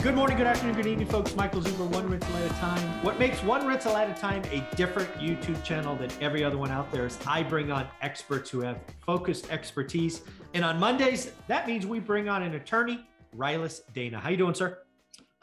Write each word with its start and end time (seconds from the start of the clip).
Good 0.00 0.14
morning, 0.14 0.36
good 0.36 0.46
afternoon, 0.46 0.76
good 0.76 0.86
evening, 0.86 1.08
folks. 1.08 1.34
Michael 1.34 1.60
Zuber, 1.60 1.90
one 1.90 2.08
rental 2.08 2.36
at 2.36 2.48
a 2.48 2.54
time. 2.54 3.02
What 3.02 3.18
makes 3.18 3.42
one 3.42 3.66
rental 3.66 3.96
at 3.96 4.08
a 4.08 4.14
time 4.14 4.44
a 4.52 4.64
different 4.76 5.12
YouTube 5.14 5.64
channel 5.64 5.96
than 5.96 6.08
every 6.20 6.44
other 6.44 6.56
one 6.56 6.70
out 6.70 6.92
there 6.92 7.04
is 7.04 7.18
I 7.26 7.42
bring 7.42 7.72
on 7.72 7.84
experts 8.00 8.48
who 8.48 8.60
have 8.60 8.78
focused 9.04 9.50
expertise. 9.50 10.22
And 10.54 10.64
on 10.64 10.78
Mondays, 10.78 11.32
that 11.48 11.66
means 11.66 11.84
we 11.84 11.98
bring 11.98 12.28
on 12.28 12.44
an 12.44 12.54
attorney, 12.54 13.08
Rylas 13.36 13.80
Dana. 13.92 14.20
How 14.20 14.28
you 14.30 14.36
doing, 14.36 14.54
sir? 14.54 14.78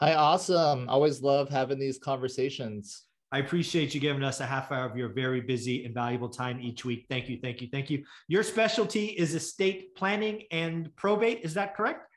Hi, 0.00 0.14
awesome. 0.14 0.88
Always 0.88 1.20
love 1.20 1.50
having 1.50 1.78
these 1.78 1.98
conversations. 1.98 3.02
I 3.32 3.40
appreciate 3.40 3.94
you 3.94 4.00
giving 4.00 4.24
us 4.24 4.40
a 4.40 4.46
half 4.46 4.72
hour 4.72 4.86
of 4.86 4.96
your 4.96 5.10
very 5.10 5.42
busy 5.42 5.84
and 5.84 5.92
valuable 5.92 6.30
time 6.30 6.60
each 6.62 6.82
week. 6.82 7.04
Thank 7.10 7.28
you, 7.28 7.38
thank 7.42 7.60
you, 7.60 7.68
thank 7.70 7.90
you. 7.90 8.04
Your 8.26 8.42
specialty 8.42 9.08
is 9.08 9.34
estate 9.34 9.94
planning 9.96 10.44
and 10.50 10.96
probate. 10.96 11.40
Is 11.42 11.52
that 11.54 11.76
correct? 11.76 12.08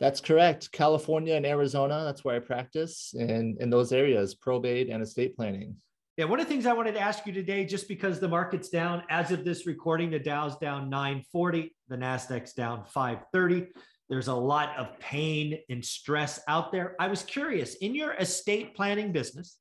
That's 0.00 0.20
correct. 0.20 0.72
California 0.72 1.34
and 1.34 1.44
Arizona, 1.44 2.02
that's 2.04 2.24
where 2.24 2.34
I 2.34 2.38
practice 2.38 3.12
in, 3.14 3.58
in 3.60 3.68
those 3.68 3.92
areas, 3.92 4.34
probate 4.34 4.88
and 4.88 5.02
estate 5.02 5.36
planning. 5.36 5.76
Yeah, 6.16 6.24
one 6.24 6.40
of 6.40 6.46
the 6.46 6.52
things 6.52 6.66
I 6.66 6.72
wanted 6.72 6.92
to 6.94 7.00
ask 7.00 7.26
you 7.26 7.32
today, 7.32 7.66
just 7.66 7.86
because 7.86 8.18
the 8.18 8.28
market's 8.28 8.70
down, 8.70 9.02
as 9.10 9.30
of 9.30 9.44
this 9.44 9.66
recording, 9.66 10.10
the 10.10 10.18
Dow's 10.18 10.56
down 10.56 10.88
940, 10.88 11.74
the 11.88 11.96
NASDAQ's 11.96 12.54
down 12.54 12.84
530. 12.86 13.68
There's 14.08 14.28
a 14.28 14.34
lot 14.34 14.76
of 14.76 14.98
pain 14.98 15.58
and 15.68 15.84
stress 15.84 16.40
out 16.48 16.72
there. 16.72 16.96
I 16.98 17.08
was 17.08 17.22
curious 17.22 17.74
in 17.76 17.94
your 17.94 18.14
estate 18.14 18.74
planning 18.74 19.12
business, 19.12 19.58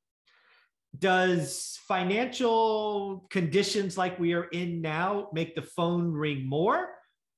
does 0.98 1.78
financial 1.88 3.28
conditions 3.30 3.98
like 3.98 4.20
we 4.20 4.34
are 4.34 4.46
in 4.46 4.82
now 4.82 5.30
make 5.34 5.54
the 5.56 5.62
phone 5.62 6.12
ring 6.12 6.48
more? 6.48 6.90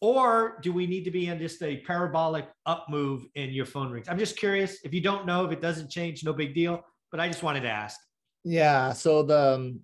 Or 0.01 0.57
do 0.61 0.73
we 0.73 0.87
need 0.87 1.05
to 1.05 1.11
be 1.11 1.27
in 1.27 1.37
just 1.37 1.61
a 1.61 1.77
parabolic 1.77 2.49
up 2.65 2.87
move 2.89 3.25
in 3.35 3.51
your 3.51 3.65
phone 3.65 3.91
rings? 3.91 4.09
I'm 4.09 4.17
just 4.17 4.35
curious. 4.35 4.79
If 4.83 4.93
you 4.93 5.01
don't 5.01 5.27
know, 5.27 5.45
if 5.45 5.51
it 5.51 5.61
doesn't 5.61 5.91
change, 5.91 6.23
no 6.23 6.33
big 6.33 6.55
deal. 6.55 6.83
But 7.11 7.19
I 7.19 7.27
just 7.27 7.43
wanted 7.43 7.61
to 7.61 7.69
ask. 7.69 7.99
Yeah. 8.43 8.93
So 8.93 9.21
the 9.21 9.53
um, 9.53 9.81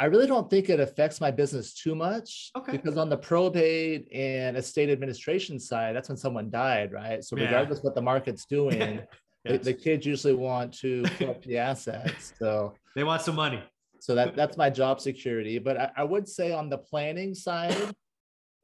I 0.00 0.06
really 0.06 0.26
don't 0.26 0.48
think 0.48 0.70
it 0.70 0.80
affects 0.80 1.20
my 1.20 1.30
business 1.30 1.74
too 1.74 1.94
much 1.94 2.52
okay. 2.56 2.72
because 2.72 2.96
on 2.96 3.10
the 3.10 3.18
probate 3.18 4.08
and 4.14 4.56
estate 4.56 4.88
administration 4.88 5.60
side, 5.60 5.94
that's 5.94 6.08
when 6.08 6.16
someone 6.16 6.48
died, 6.48 6.90
right? 6.90 7.22
So 7.22 7.36
regardless 7.36 7.80
yeah. 7.80 7.82
what 7.82 7.94
the 7.94 8.00
market's 8.00 8.46
doing, 8.46 8.80
yes. 9.44 9.58
the, 9.58 9.58
the, 9.58 9.74
kids 9.74 10.06
usually 10.06 10.32
want 10.32 10.72
to 10.78 11.02
put 11.18 11.42
the 11.42 11.58
assets. 11.58 12.32
So 12.38 12.72
they 12.96 13.04
want 13.04 13.20
some 13.20 13.36
money. 13.36 13.62
So 14.00 14.14
that 14.14 14.34
that's 14.34 14.56
my 14.56 14.70
job 14.70 15.02
security. 15.02 15.58
But 15.58 15.78
I, 15.78 15.90
I 15.98 16.04
would 16.04 16.26
say 16.26 16.50
on 16.52 16.70
the 16.70 16.78
planning 16.78 17.34
side 17.34 17.94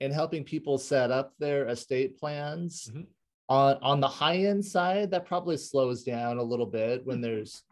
and 0.01 0.13
helping 0.13 0.45
people 0.45 0.79
set 0.79 1.11
up 1.11 1.33
their 1.39 1.67
estate 1.69 2.19
plans. 2.19 2.89
Mm-hmm. 2.91 3.03
On, 3.49 3.79
on 3.81 4.01
the 4.01 4.09
high 4.09 4.39
end 4.39 4.65
side, 4.65 5.13
that 5.13 5.25
probably 5.25 5.57
slows 5.57 6.03
down 6.03 6.39
a 6.39 6.43
little 6.43 6.67
bit 6.67 7.07
when 7.07 7.19
mm-hmm. 7.19 7.23
there's 7.23 7.63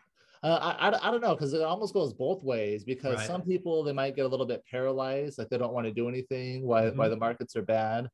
uh, 0.45 0.77
I, 0.79 0.89
I, 0.89 1.09
I 1.09 1.11
don't 1.11 1.23
know 1.23 1.35
because 1.35 1.55
it 1.55 1.63
almost 1.63 1.95
goes 1.95 2.13
both 2.13 2.45
ways 2.45 2.85
because 2.85 3.17
right. 3.17 3.27
some 3.27 3.41
people 3.41 3.83
they 3.83 3.95
might 3.95 4.15
get 4.15 4.27
a 4.27 4.29
little 4.29 4.45
bit 4.45 4.63
paralyzed 4.71 5.39
like 5.39 5.49
they 5.49 5.57
don't 5.57 5.73
want 5.73 5.87
to 5.87 5.93
do 5.93 6.07
anything 6.07 6.67
why, 6.67 6.83
mm-hmm. 6.83 6.99
while 6.99 7.09
the 7.09 7.17
markets 7.17 7.57
are 7.57 7.63
bad 7.63 8.09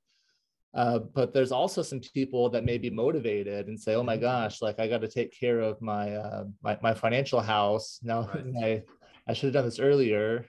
uh, 0.72 1.00
but 1.00 1.34
there's 1.34 1.50
also 1.50 1.82
some 1.82 1.98
people 1.98 2.48
that 2.48 2.64
may 2.64 2.78
be 2.78 2.88
motivated 2.88 3.66
and 3.66 3.78
say 3.78 3.96
oh 3.96 4.04
my 4.04 4.14
mm-hmm. 4.14 4.22
gosh 4.22 4.62
like 4.62 4.78
i 4.78 4.86
got 4.86 5.00
to 5.00 5.08
take 5.08 5.36
care 5.36 5.58
of 5.58 5.82
my, 5.82 6.14
uh, 6.14 6.44
my 6.62 6.78
my 6.80 6.94
financial 6.94 7.40
house 7.40 7.98
now 8.00 8.30
right. 8.32 8.54
I, 8.62 8.82
I 9.26 9.32
should 9.32 9.46
have 9.46 9.54
done 9.54 9.64
this 9.64 9.80
earlier 9.80 10.46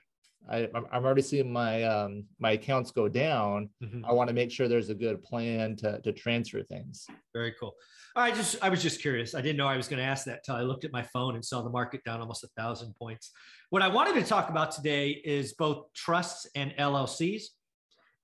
I, 0.50 0.68
I'm 0.74 1.04
already 1.04 1.22
seeing 1.22 1.52
my 1.52 1.84
um, 1.84 2.24
my 2.38 2.52
accounts 2.52 2.90
go 2.90 3.08
down. 3.08 3.70
Mm-hmm. 3.82 4.04
I 4.04 4.12
want 4.12 4.28
to 4.28 4.34
make 4.34 4.50
sure 4.50 4.68
there's 4.68 4.90
a 4.90 4.94
good 4.94 5.22
plan 5.22 5.76
to, 5.76 6.00
to 6.00 6.12
transfer 6.12 6.62
things. 6.62 7.06
Very 7.32 7.54
cool. 7.58 7.74
I 8.16 8.32
just 8.32 8.56
I 8.62 8.68
was 8.68 8.82
just 8.82 9.00
curious. 9.00 9.34
I 9.34 9.40
didn't 9.40 9.56
know 9.56 9.66
I 9.66 9.76
was 9.76 9.88
going 9.88 9.98
to 9.98 10.04
ask 10.04 10.26
that 10.26 10.38
until 10.38 10.56
I 10.56 10.62
looked 10.62 10.84
at 10.84 10.92
my 10.92 11.02
phone 11.02 11.34
and 11.34 11.44
saw 11.44 11.62
the 11.62 11.70
market 11.70 12.02
down 12.04 12.20
almost 12.20 12.44
a 12.44 12.48
thousand 12.56 12.94
points. 12.96 13.30
What 13.70 13.82
I 13.82 13.88
wanted 13.88 14.14
to 14.14 14.24
talk 14.24 14.50
about 14.50 14.72
today 14.72 15.10
is 15.10 15.54
both 15.54 15.92
trusts 15.94 16.46
and 16.54 16.72
LLCs, 16.78 17.44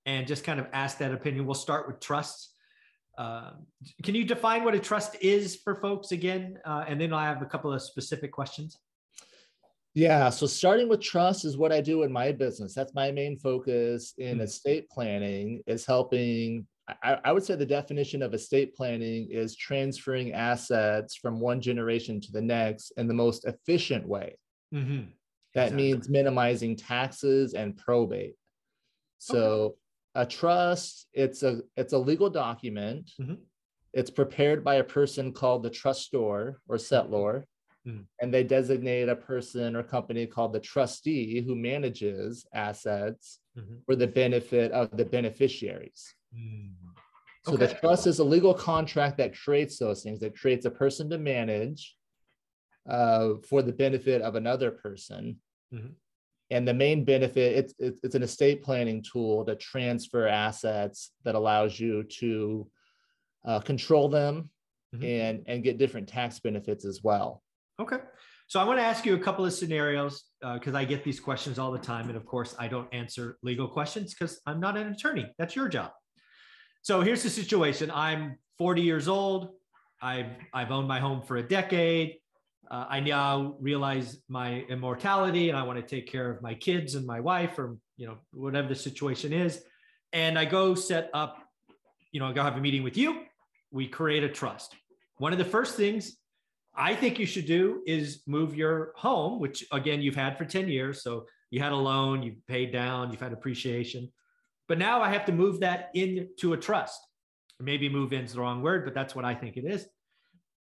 and 0.05 0.27
just 0.27 0.43
kind 0.43 0.59
of 0.59 0.67
ask 0.73 0.97
that 0.99 1.13
opinion. 1.13 1.45
We'll 1.45 1.55
start 1.55 1.87
with 1.87 1.99
trusts. 1.99 2.53
Uh, 3.17 3.51
can 4.03 4.15
you 4.15 4.23
define 4.23 4.63
what 4.63 4.75
a 4.75 4.79
trust 4.79 5.15
is 5.21 5.55
for 5.55 5.75
folks 5.75 6.11
again, 6.11 6.57
uh, 6.65 6.85
and 6.87 6.99
then 6.99 7.13
I 7.13 7.25
have 7.25 7.41
a 7.41 7.45
couple 7.45 7.71
of 7.73 7.81
specific 7.81 8.31
questions. 8.31 8.77
Yeah. 9.99 10.29
So 10.29 10.47
starting 10.47 10.87
with 10.87 11.01
trust 11.01 11.43
is 11.43 11.57
what 11.57 11.73
I 11.73 11.81
do 11.81 12.03
in 12.03 12.11
my 12.11 12.31
business. 12.31 12.73
That's 12.73 12.93
my 12.93 13.11
main 13.11 13.37
focus 13.37 14.13
in 14.17 14.35
mm-hmm. 14.35 14.41
estate 14.41 14.89
planning 14.89 15.61
is 15.67 15.85
helping. 15.85 16.65
I, 17.03 17.17
I, 17.25 17.33
would 17.33 17.43
say 17.43 17.55
the 17.55 17.65
definition 17.65 18.21
of 18.21 18.33
estate 18.33 18.73
planning 18.75 19.27
is 19.29 19.57
transferring 19.57 20.31
assets 20.31 21.15
from 21.15 21.41
one 21.41 21.59
generation 21.59 22.21
to 22.21 22.31
the 22.31 22.41
next 22.41 22.93
in 22.95 23.09
the 23.09 23.13
most 23.13 23.43
efficient 23.43 24.07
way. 24.07 24.37
Mm-hmm. 24.73 25.09
That 25.55 25.63
exactly. 25.65 25.75
means 25.75 26.07
minimizing 26.07 26.77
taxes 26.77 27.53
and 27.53 27.75
probate. 27.75 28.35
So 29.17 29.41
okay. 29.41 29.75
a 30.15 30.25
trust, 30.25 31.07
it's 31.11 31.43
a 31.43 31.59
it's 31.75 31.91
a 31.91 31.97
legal 31.97 32.29
document. 32.29 33.11
Mm-hmm. 33.19 33.33
It's 33.93 34.09
prepared 34.09 34.63
by 34.63 34.75
a 34.75 34.83
person 34.83 35.33
called 35.33 35.63
the 35.63 35.69
trustor 35.69 36.55
or 36.69 36.77
mm-hmm. 36.77 36.95
settlor. 36.95 37.43
Mm. 37.89 38.05
And 38.21 38.33
they 38.33 38.43
designate 38.43 39.09
a 39.09 39.15
person 39.15 39.75
or 39.75 39.83
company 39.83 40.25
called 40.25 40.53
the 40.53 40.59
trustee 40.59 41.41
who 41.41 41.55
manages 41.55 42.45
assets 42.53 43.39
mm-hmm. 43.57 43.75
for 43.85 43.95
the 43.95 44.07
benefit 44.07 44.71
of 44.71 44.95
the 44.95 45.05
beneficiaries. 45.05 46.13
Mm. 46.37 46.73
So 47.45 47.53
okay. 47.53 47.65
the 47.65 47.73
trust 47.73 48.05
is 48.05 48.19
a 48.19 48.23
legal 48.23 48.53
contract 48.53 49.17
that 49.17 49.37
creates 49.37 49.79
those 49.79 50.03
things, 50.03 50.19
that 50.19 50.39
creates 50.39 50.65
a 50.65 50.71
person 50.71 51.09
to 51.09 51.17
manage 51.17 51.95
uh, 52.87 53.35
for 53.47 53.61
the 53.61 53.71
benefit 53.71 54.21
of 54.21 54.35
another 54.35 54.71
person. 54.71 55.37
Mm-hmm. 55.73 55.93
And 56.51 56.67
the 56.67 56.73
main 56.73 57.05
benefit, 57.05 57.57
it's, 57.57 57.73
it's, 57.77 57.99
it's 58.03 58.15
an 58.15 58.23
estate 58.23 58.63
planning 58.63 59.03
tool 59.03 59.45
to 59.45 59.55
transfer 59.55 60.27
assets 60.27 61.11
that 61.23 61.35
allows 61.35 61.79
you 61.79 62.03
to 62.03 62.67
uh, 63.45 63.59
control 63.59 64.09
them 64.09 64.49
mm-hmm. 64.93 65.05
and, 65.05 65.43
and 65.47 65.63
get 65.63 65.77
different 65.77 66.07
tax 66.07 66.39
benefits 66.39 66.85
as 66.85 67.03
well. 67.03 67.43
Okay. 67.79 67.97
So 68.47 68.59
I 68.59 68.65
want 68.65 68.79
to 68.79 68.83
ask 68.83 69.05
you 69.05 69.15
a 69.15 69.19
couple 69.19 69.45
of 69.45 69.53
scenarios 69.53 70.23
because 70.41 70.73
uh, 70.73 70.79
I 70.79 70.83
get 70.83 71.03
these 71.03 71.19
questions 71.19 71.57
all 71.57 71.71
the 71.71 71.79
time. 71.79 72.07
And 72.07 72.17
of 72.17 72.25
course, 72.25 72.55
I 72.59 72.67
don't 72.67 72.91
answer 72.93 73.37
legal 73.41 73.67
questions 73.67 74.13
because 74.13 74.41
I'm 74.45 74.59
not 74.59 74.75
an 74.75 74.87
attorney. 74.87 75.27
That's 75.37 75.55
your 75.55 75.69
job. 75.69 75.91
So 76.81 77.01
here's 77.01 77.23
the 77.23 77.29
situation 77.29 77.91
I'm 77.91 78.37
40 78.57 78.81
years 78.81 79.07
old. 79.07 79.51
I've, 80.01 80.31
I've 80.53 80.71
owned 80.71 80.87
my 80.87 80.99
home 80.99 81.21
for 81.21 81.37
a 81.37 81.43
decade. 81.43 82.15
Uh, 82.69 82.85
I 82.89 82.99
now 82.99 83.55
realize 83.59 84.17
my 84.27 84.61
immortality 84.69 85.49
and 85.49 85.57
I 85.57 85.63
want 85.63 85.79
to 85.79 85.95
take 85.95 86.11
care 86.11 86.29
of 86.29 86.41
my 86.41 86.53
kids 86.53 86.95
and 86.95 87.05
my 87.05 87.19
wife 87.19 87.57
or, 87.57 87.77
you 87.97 88.07
know, 88.07 88.17
whatever 88.31 88.67
the 88.67 88.75
situation 88.75 89.31
is. 89.31 89.63
And 90.11 90.37
I 90.37 90.45
go 90.45 90.75
set 90.75 91.09
up, 91.13 91.37
you 92.11 92.19
know, 92.19 92.27
I 92.27 92.33
go 92.33 92.43
have 92.43 92.57
a 92.57 92.61
meeting 92.61 92.83
with 92.83 92.97
you. 92.97 93.23
We 93.71 93.87
create 93.87 94.23
a 94.23 94.29
trust. 94.29 94.75
One 95.17 95.33
of 95.33 95.39
the 95.39 95.45
first 95.45 95.75
things 95.75 96.17
I 96.79 96.95
think 96.95 97.19
you 97.19 97.25
should 97.25 97.45
do 97.45 97.83
is 97.85 98.23
move 98.25 98.55
your 98.55 98.93
home, 98.95 99.39
which 99.39 99.65
again 99.73 100.01
you've 100.01 100.15
had 100.15 100.37
for 100.37 100.45
10 100.45 100.69
years. 100.69 101.03
So 101.03 101.25
you 101.51 101.61
had 101.61 101.73
a 101.73 101.75
loan, 101.75 102.23
you've 102.23 102.47
paid 102.47 102.71
down, 102.71 103.11
you've 103.11 103.19
had 103.19 103.33
appreciation. 103.33 104.09
But 104.69 104.77
now 104.77 105.01
I 105.01 105.11
have 105.11 105.25
to 105.25 105.33
move 105.33 105.59
that 105.59 105.89
into 105.93 106.53
a 106.53 106.57
trust. 106.57 106.99
Maybe 107.59 107.89
move 107.89 108.13
in 108.13 108.23
is 108.23 108.33
the 108.33 108.39
wrong 108.39 108.61
word, 108.61 108.85
but 108.85 108.93
that's 108.93 109.13
what 109.13 109.25
I 109.25 109.35
think 109.35 109.57
it 109.57 109.65
is. 109.65 109.87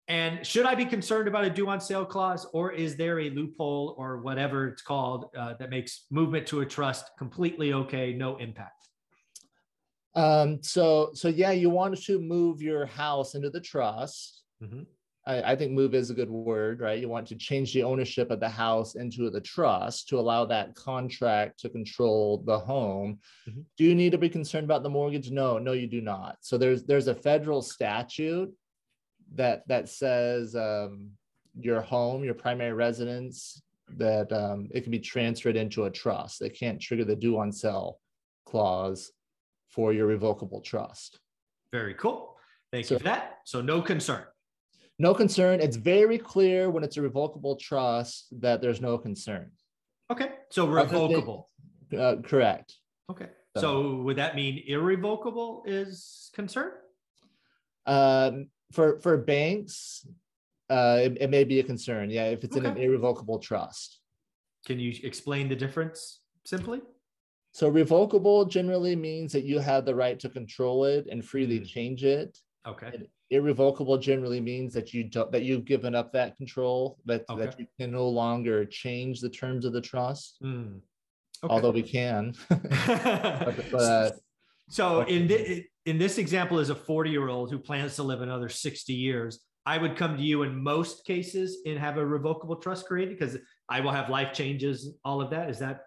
And 0.06 0.46
should 0.46 0.66
I 0.66 0.76
be 0.76 0.84
concerned 0.84 1.26
about 1.26 1.46
a 1.46 1.50
due 1.50 1.68
on 1.68 1.80
sale 1.80 2.04
clause, 2.04 2.46
or 2.52 2.70
is 2.70 2.94
there 2.94 3.20
a 3.20 3.30
loophole 3.30 3.96
or 3.98 4.18
whatever 4.20 4.68
it's 4.68 4.82
called 4.82 5.30
uh, 5.36 5.54
that 5.58 5.70
makes 5.70 6.04
movement 6.10 6.46
to 6.48 6.60
a 6.60 6.66
trust 6.66 7.10
completely 7.18 7.72
okay, 7.72 8.12
no 8.12 8.36
impact? 8.36 8.88
Um, 10.14 10.62
so, 10.62 11.10
so 11.14 11.28
yeah, 11.28 11.50
you 11.50 11.70
want 11.70 12.00
to 12.00 12.20
move 12.20 12.62
your 12.62 12.86
house 12.86 13.34
into 13.34 13.50
the 13.50 13.60
trust. 13.60 14.42
Mm-hmm. 14.62 14.82
I, 15.26 15.52
I, 15.52 15.56
think 15.56 15.72
move 15.72 15.94
is 15.94 16.10
a 16.10 16.14
good 16.14 16.28
word, 16.28 16.80
right? 16.80 16.98
You 16.98 17.08
want 17.08 17.26
to 17.28 17.34
change 17.34 17.72
the 17.72 17.82
ownership 17.82 18.30
of 18.30 18.40
the 18.40 18.48
house 18.48 18.94
into 18.94 19.30
the 19.30 19.40
trust 19.40 20.08
to 20.08 20.18
allow 20.18 20.44
that 20.46 20.74
contract 20.74 21.58
to 21.60 21.70
control 21.70 22.42
the 22.44 22.58
home. 22.58 23.18
Mm-hmm. 23.48 23.60
Do 23.76 23.84
you 23.84 23.94
need 23.94 24.12
to 24.12 24.18
be 24.18 24.28
concerned 24.28 24.64
about 24.64 24.82
the 24.82 24.90
mortgage? 24.90 25.30
No, 25.30 25.58
no, 25.58 25.72
you 25.72 25.86
do 25.86 26.00
not. 26.00 26.36
So 26.40 26.58
there's 26.58 26.84
there's 26.84 27.08
a 27.08 27.14
federal 27.14 27.62
statute 27.62 28.52
that 29.34 29.66
that 29.68 29.88
says 29.88 30.54
um, 30.54 31.10
your 31.58 31.80
home, 31.80 32.22
your 32.22 32.34
primary 32.34 32.72
residence, 32.72 33.62
that 33.96 34.30
um, 34.32 34.68
it 34.72 34.82
can 34.82 34.90
be 34.90 35.00
transferred 35.00 35.56
into 35.56 35.84
a 35.84 35.90
trust. 35.90 36.40
They 36.40 36.50
can't 36.50 36.80
trigger 36.80 37.04
the 37.04 37.16
due 37.16 37.38
on 37.38 37.50
sale 37.50 37.98
clause 38.44 39.10
for 39.70 39.92
your 39.92 40.06
revocable 40.06 40.60
trust. 40.60 41.18
Very 41.72 41.94
cool. 41.94 42.36
Thank 42.70 42.86
So- 42.86 42.94
you 42.94 42.98
for 42.98 43.04
that. 43.04 43.38
So 43.44 43.60
no 43.60 43.80
concern. 43.80 44.24
No 44.98 45.12
concern. 45.14 45.60
It's 45.60 45.76
very 45.76 46.18
clear 46.18 46.70
when 46.70 46.84
it's 46.84 46.96
a 46.96 47.02
revocable 47.02 47.56
trust 47.56 48.28
that 48.40 48.60
there's 48.62 48.80
no 48.80 48.96
concern. 48.98 49.50
Okay. 50.10 50.30
So 50.50 50.66
revocable. 50.66 51.50
Uh, 51.96 52.16
correct. 52.22 52.74
Okay. 53.10 53.28
So- 53.56 53.60
So 53.60 53.96
would 54.02 54.16
that 54.16 54.34
mean 54.34 54.62
irrevocable 54.66 55.62
is 55.66 56.30
concern? 56.34 56.72
Um, 57.86 58.48
for 58.72 58.98
for 59.00 59.16
banks, 59.18 60.06
uh, 60.70 60.98
it, 61.02 61.18
it 61.20 61.30
may 61.30 61.44
be 61.44 61.60
a 61.60 61.62
concern. 61.62 62.10
Yeah, 62.10 62.26
if 62.30 62.42
it's 62.44 62.56
in 62.56 62.64
an 62.66 62.76
irrevocable 62.78 63.38
trust. 63.38 64.00
Can 64.66 64.78
you 64.80 64.92
explain 65.02 65.48
the 65.48 65.54
difference 65.56 66.20
simply? 66.44 66.80
So 67.52 67.68
revocable 67.68 68.46
generally 68.46 68.96
means 68.96 69.32
that 69.32 69.44
you 69.44 69.58
have 69.60 69.84
the 69.84 69.94
right 69.94 70.18
to 70.20 70.28
control 70.28 70.84
it 70.86 71.06
and 71.10 71.24
freely 71.24 71.60
Mm. 71.60 71.66
change 71.66 72.04
it. 72.04 72.38
Okay. 72.66 73.08
Irrevocable 73.30 73.98
generally 73.98 74.40
means 74.40 74.74
that 74.74 74.92
you 74.94 75.04
don't 75.04 75.30
that 75.32 75.42
you've 75.42 75.64
given 75.64 75.94
up 75.94 76.12
that 76.12 76.36
control, 76.36 76.98
that 77.06 77.26
that 77.28 77.58
you 77.58 77.66
can 77.78 77.90
no 77.90 78.08
longer 78.08 78.64
change 78.64 79.20
the 79.20 79.30
terms 79.30 79.64
of 79.64 79.72
the 79.72 79.80
trust, 79.80 80.36
Hmm. 80.40 80.78
although 81.42 81.70
we 81.70 81.82
can. 81.82 82.34
But, 82.86 83.56
but 83.70 84.12
so 84.68 85.02
in 85.02 85.28
thi- 85.28 85.66
in 85.86 85.98
this 85.98 86.18
example 86.18 86.58
is 86.58 86.70
a 86.70 86.74
40 86.74 87.10
year 87.10 87.28
old 87.28 87.50
who 87.50 87.58
plans 87.58 87.96
to 87.96 88.02
live 88.02 88.22
another 88.22 88.48
60 88.48 88.92
years 88.94 89.40
i 89.66 89.76
would 89.76 89.94
come 89.96 90.16
to 90.16 90.22
you 90.22 90.42
in 90.42 90.56
most 90.62 91.04
cases 91.04 91.58
and 91.66 91.78
have 91.78 91.98
a 91.98 92.04
revocable 92.06 92.56
trust 92.56 92.86
created 92.86 93.18
because 93.18 93.36
i 93.68 93.80
will 93.80 93.90
have 93.92 94.08
life 94.08 94.32
changes 94.32 94.94
all 95.04 95.20
of 95.20 95.30
that. 95.30 95.50
Is 95.50 95.58
that 95.58 95.82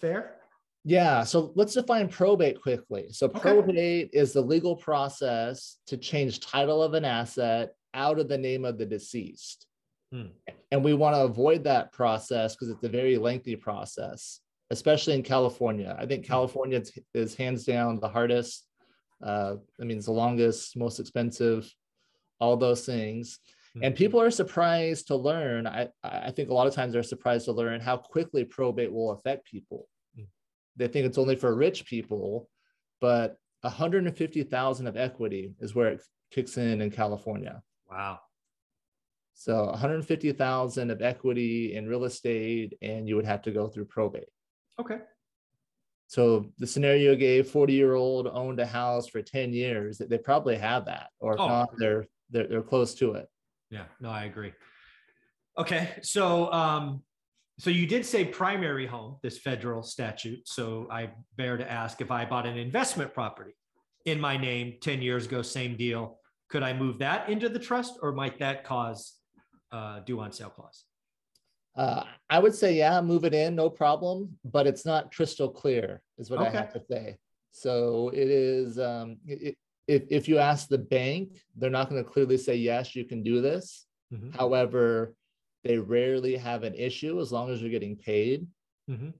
fair 0.00 0.39
yeah, 0.84 1.22
so 1.24 1.52
let's 1.54 1.74
define 1.74 2.08
probate 2.08 2.60
quickly. 2.60 3.08
So 3.12 3.26
Okay. 3.26 3.38
probate 3.40 4.10
is 4.12 4.32
the 4.32 4.40
legal 4.40 4.76
process 4.76 5.78
to 5.86 5.96
change 5.96 6.40
title 6.40 6.82
of 6.82 6.94
an 6.94 7.04
asset 7.04 7.74
out 7.92 8.18
of 8.18 8.28
the 8.28 8.38
name 8.38 8.64
of 8.64 8.78
the 8.78 8.86
deceased. 8.86 9.66
Hmm. 10.12 10.26
And 10.72 10.82
we 10.84 10.94
want 10.94 11.14
to 11.16 11.22
avoid 11.22 11.64
that 11.64 11.92
process 11.92 12.54
because 12.54 12.70
it's 12.70 12.82
a 12.84 12.88
very 12.88 13.18
lengthy 13.18 13.56
process, 13.56 14.40
especially 14.70 15.14
in 15.14 15.22
California. 15.22 15.94
I 15.98 16.06
think 16.06 16.24
Hmm. 16.24 16.32
California 16.32 16.82
is- 17.14 17.34
hands 17.34 17.64
down 17.64 18.00
the 18.00 18.08
hardest. 18.08 18.66
Uh, 19.22 19.56
I 19.80 19.84
mean, 19.84 19.98
it's 19.98 20.06
the 20.06 20.12
longest, 20.12 20.76
most 20.76 20.98
expensive, 20.98 21.72
all 22.40 22.56
those 22.56 22.86
things. 22.86 23.38
And 23.82 23.94
Mhm. 23.94 23.98
people 23.98 24.20
are 24.20 24.30
surprised 24.30 25.08
to 25.08 25.16
learn. 25.16 25.66
I, 25.66 25.90
I 26.02 26.30
think 26.32 26.48
a 26.48 26.54
lot 26.54 26.66
of 26.66 26.74
times 26.74 26.92
they're 26.94 27.02
surprised 27.02 27.44
to 27.44 27.52
learn 27.52 27.80
how 27.80 27.98
quickly 27.98 28.44
probate 28.44 28.90
will 28.92 29.10
affect 29.12 29.44
people. 29.46 29.86
They 30.80 30.88
think 30.88 31.04
it's 31.06 31.18
only 31.18 31.36
for 31.36 31.54
rich 31.54 31.84
people, 31.84 32.48
but 33.02 33.36
150,000 33.60 34.86
of 34.86 34.96
equity 34.96 35.52
is 35.60 35.74
where 35.74 35.88
it 35.88 36.02
kicks 36.32 36.56
in 36.56 36.80
in 36.80 36.90
California. 36.90 37.62
wow 37.88 38.18
So 39.34 39.66
150,000 39.66 40.90
of 40.90 41.02
equity 41.02 41.74
in 41.76 41.86
real 41.86 42.04
estate, 42.04 42.78
and 42.80 43.06
you 43.06 43.14
would 43.16 43.26
have 43.26 43.42
to 43.42 43.50
go 43.52 43.68
through 43.68 43.86
probate. 43.86 44.30
okay 44.80 45.00
So 46.06 46.46
the 46.56 46.66
scenario 46.66 47.14
gave 47.14 47.48
40 47.50 47.74
year 47.74 47.94
old 47.94 48.26
owned 48.26 48.58
a 48.58 48.66
house 48.66 49.06
for 49.06 49.20
10 49.20 49.52
years, 49.52 49.98
they 49.98 50.18
probably 50.18 50.56
have 50.56 50.86
that, 50.86 51.10
or 51.20 51.34
if 51.34 51.40
Oh. 51.40 51.46
not, 51.48 51.68
they're, 51.76 52.06
they're, 52.30 52.46
they're 52.48 52.62
close 52.72 52.94
to 53.00 53.06
it. 53.20 53.26
yeah 53.70 53.84
no 54.00 54.08
i 54.20 54.24
agree 54.24 54.52
okay 55.58 55.84
so 56.00 56.50
um 56.52 57.02
so 57.60 57.68
you 57.70 57.86
did 57.86 58.04
say 58.06 58.24
primary 58.24 58.86
home 58.86 59.16
this 59.22 59.38
federal 59.38 59.82
statute. 59.82 60.40
So 60.56 60.86
i 60.90 61.10
bear 61.36 61.56
to 61.62 61.70
ask 61.70 62.00
if 62.00 62.10
i 62.10 62.24
bought 62.24 62.46
an 62.46 62.56
investment 62.68 63.12
property 63.14 63.54
in 64.06 64.18
my 64.28 64.36
name 64.36 64.66
10 64.80 65.02
years 65.02 65.26
ago 65.26 65.42
same 65.42 65.76
deal. 65.76 66.02
Could 66.48 66.62
i 66.62 66.72
move 66.72 66.98
that 66.98 67.28
into 67.28 67.48
the 67.48 67.58
trust 67.68 67.92
or 68.02 68.12
might 68.12 68.38
that 68.38 68.64
cause 68.64 69.00
uh 69.72 70.00
due 70.00 70.18
on 70.20 70.32
sale 70.32 70.50
clause? 70.50 70.84
Uh, 71.76 72.02
I 72.28 72.38
would 72.40 72.54
say, 72.54 72.70
yeah, 72.76 73.00
move 73.00 73.24
it 73.24 73.32
in, 73.32 73.54
no 73.54 73.70
problem, 73.70 74.36
but 74.44 74.66
it's 74.66 74.84
not 74.84 75.14
crystal 75.14 75.48
clear, 75.48 76.02
is 76.18 76.28
what 76.28 76.40
I 76.40 76.50
have 76.58 76.72
to 76.72 76.80
say. 76.90 77.16
So 77.52 78.08
it 78.22 78.28
is, 78.28 78.78
um, 78.90 79.18
i- 79.32 79.40
i- 79.48 79.56
if, 79.86 80.02
if 80.10 80.28
you 80.28 80.38
ask 80.38 80.68
the 80.68 80.78
bank, 80.98 81.38
they're 81.56 81.70
not 81.78 81.88
going 81.88 82.02
to 82.04 82.10
clearly 82.10 82.36
say, 82.38 82.56
yes, 82.56 82.96
you 82.96 83.04
can 83.04 83.22
do 83.22 83.40
this. 83.40 83.86
Mhm, 84.12 84.34
However, 84.40 85.14
they 85.64 85.78
rarely 85.78 86.36
have 86.36 86.62
an 86.62 86.74
issue 86.74 87.20
as 87.20 87.32
long 87.32 87.50
as 87.50 87.60
you're 87.60 87.70
getting 87.70 87.96
paid. 87.96 88.46
mhm. 88.88 89.12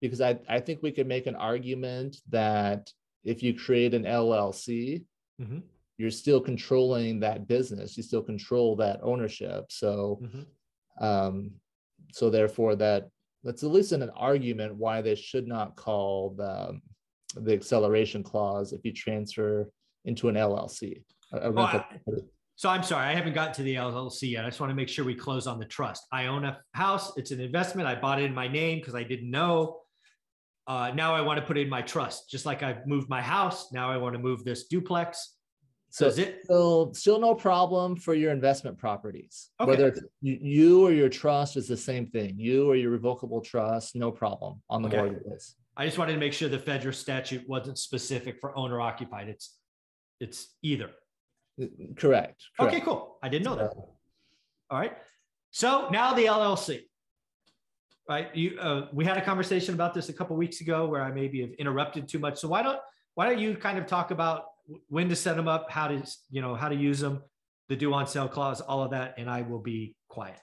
Because 0.00 0.20
I, 0.20 0.38
I 0.48 0.60
think 0.60 0.82
we 0.82 0.92
could 0.92 1.06
make 1.08 1.26
an 1.26 1.34
argument 1.36 2.18
that 2.28 2.92
if 3.24 3.42
you 3.42 3.54
create 3.58 3.94
an 3.94 4.04
LLC, 4.04 5.04
Mhm. 5.40 5.62
you're 5.98 6.10
still 6.10 6.40
controlling 6.40 7.20
that 7.20 7.46
business, 7.48 7.96
you 7.96 8.02
still 8.02 8.22
control 8.22 8.76
that 8.76 9.00
ownership. 9.02 9.72
So 9.72 10.20
Mhm. 10.22 10.46
um, 11.02 11.50
so 12.12 12.30
therefore 12.30 12.76
that 12.76 13.08
that's 13.42 13.62
at 13.64 13.70
least 13.70 13.92
an 13.92 14.08
argument 14.10 14.74
why 14.76 15.00
they 15.02 15.14
should 15.14 15.46
not 15.46 15.76
call 15.76 16.30
the, 16.30 16.80
the 17.36 17.52
acceleration 17.54 18.22
clause 18.22 18.72
if 18.72 18.84
you 18.84 18.92
transfer 18.92 19.70
into 20.04 20.28
an 20.28 20.36
LLC. 20.36 21.02
a- 21.32 21.48
a 21.48 21.50
rental 21.50 21.80
I-. 21.80 22.00
So 22.58 22.70
I'm 22.70 22.82
sorry, 22.82 23.04
I 23.06 23.12
haven't 23.12 23.34
gotten 23.34 23.52
to 23.56 23.62
the 23.62 23.74
LLC 23.74 24.30
yet. 24.30 24.46
I 24.46 24.48
just 24.48 24.60
want 24.60 24.70
to 24.70 24.74
make 24.74 24.88
sure 24.88 25.04
we 25.04 25.14
close 25.14 25.46
on 25.46 25.58
the 25.58 25.66
trust. 25.66 26.06
I 26.10 26.26
own 26.26 26.46
a 26.46 26.58
house. 26.72 27.12
It's 27.18 27.30
an 27.30 27.38
investment. 27.38 27.86
I 27.86 27.94
bought 27.94 28.18
it 28.18 28.24
in 28.24 28.34
my 28.34 28.48
name 28.48 28.78
because 28.78 28.94
I 28.94 29.02
didn't 29.02 29.30
know. 29.30 29.80
Uh, 30.66 30.90
now 30.94 31.14
I 31.14 31.20
want 31.20 31.38
to 31.38 31.44
put 31.44 31.58
it 31.58 31.60
in 31.62 31.68
my 31.68 31.82
trust, 31.82 32.30
just 32.30 32.46
like 32.46 32.62
I've 32.62 32.86
moved 32.86 33.10
my 33.10 33.20
house. 33.20 33.72
Now 33.72 33.90
I 33.90 33.98
want 33.98 34.14
to 34.14 34.18
move 34.18 34.42
this 34.42 34.68
duplex. 34.68 35.34
So 35.90 36.06
is 36.06 36.18
it? 36.18 36.40
still, 36.44 36.94
still 36.94 37.20
no 37.20 37.34
problem 37.34 37.94
for 37.94 38.14
your 38.14 38.32
investment 38.32 38.78
properties. 38.78 39.50
Okay. 39.60 39.70
Whether 39.70 39.88
it's 39.88 40.00
you, 40.22 40.38
you 40.40 40.86
or 40.86 40.92
your 40.92 41.10
trust 41.10 41.58
is 41.58 41.68
the 41.68 41.76
same 41.76 42.06
thing. 42.06 42.36
You 42.38 42.70
or 42.70 42.74
your 42.74 42.90
revocable 42.90 43.42
trust, 43.42 43.94
no 43.94 44.10
problem 44.10 44.62
on 44.70 44.80
the 44.80 44.88
Okay. 44.88 44.96
mortgages. 44.96 45.56
I 45.76 45.84
just 45.84 45.98
wanted 45.98 46.14
to 46.14 46.18
make 46.18 46.32
sure 46.32 46.48
the 46.48 46.58
federal 46.58 46.94
statute 46.94 47.46
wasn't 47.46 47.78
specific 47.78 48.38
for 48.40 48.56
owner 48.56 48.80
occupied. 48.80 49.28
It's, 49.28 49.58
it's 50.20 50.54
either. 50.62 50.90
Correct. 51.96 52.42
Okay, 52.60 52.80
cool. 52.80 53.18
I 53.22 53.28
didn't 53.28 53.44
know 53.44 53.56
that. 53.56 53.72
All 54.70 54.78
right. 54.78 54.96
So 55.50 55.88
now 55.90 56.12
the 56.12 56.26
LLC. 56.26 56.82
Right. 58.08 58.34
You 58.36 58.58
uh, 58.60 58.88
we 58.92 59.04
had 59.04 59.16
a 59.16 59.24
conversation 59.24 59.74
about 59.74 59.94
this 59.94 60.08
a 60.08 60.12
couple 60.12 60.36
weeks 60.36 60.60
ago 60.60 60.86
where 60.86 61.02
I 61.02 61.10
maybe 61.10 61.40
have 61.40 61.50
interrupted 61.58 62.08
too 62.08 62.18
much. 62.18 62.38
So 62.38 62.46
why 62.46 62.62
don't 62.62 62.78
why 63.14 63.28
don't 63.28 63.38
you 63.38 63.56
kind 63.56 63.78
of 63.78 63.86
talk 63.86 64.10
about 64.10 64.44
when 64.88 65.08
to 65.08 65.16
set 65.16 65.36
them 65.36 65.48
up, 65.48 65.70
how 65.70 65.88
to 65.88 66.02
you 66.30 66.40
know 66.40 66.54
how 66.54 66.68
to 66.68 66.76
use 66.76 67.00
them, 67.00 67.22
the 67.68 67.76
due 67.76 67.92
on 67.94 68.06
sale 68.06 68.28
clause, 68.28 68.60
all 68.60 68.82
of 68.82 68.90
that, 68.90 69.14
and 69.18 69.28
I 69.28 69.42
will 69.42 69.58
be 69.58 69.96
quiet. 70.08 70.38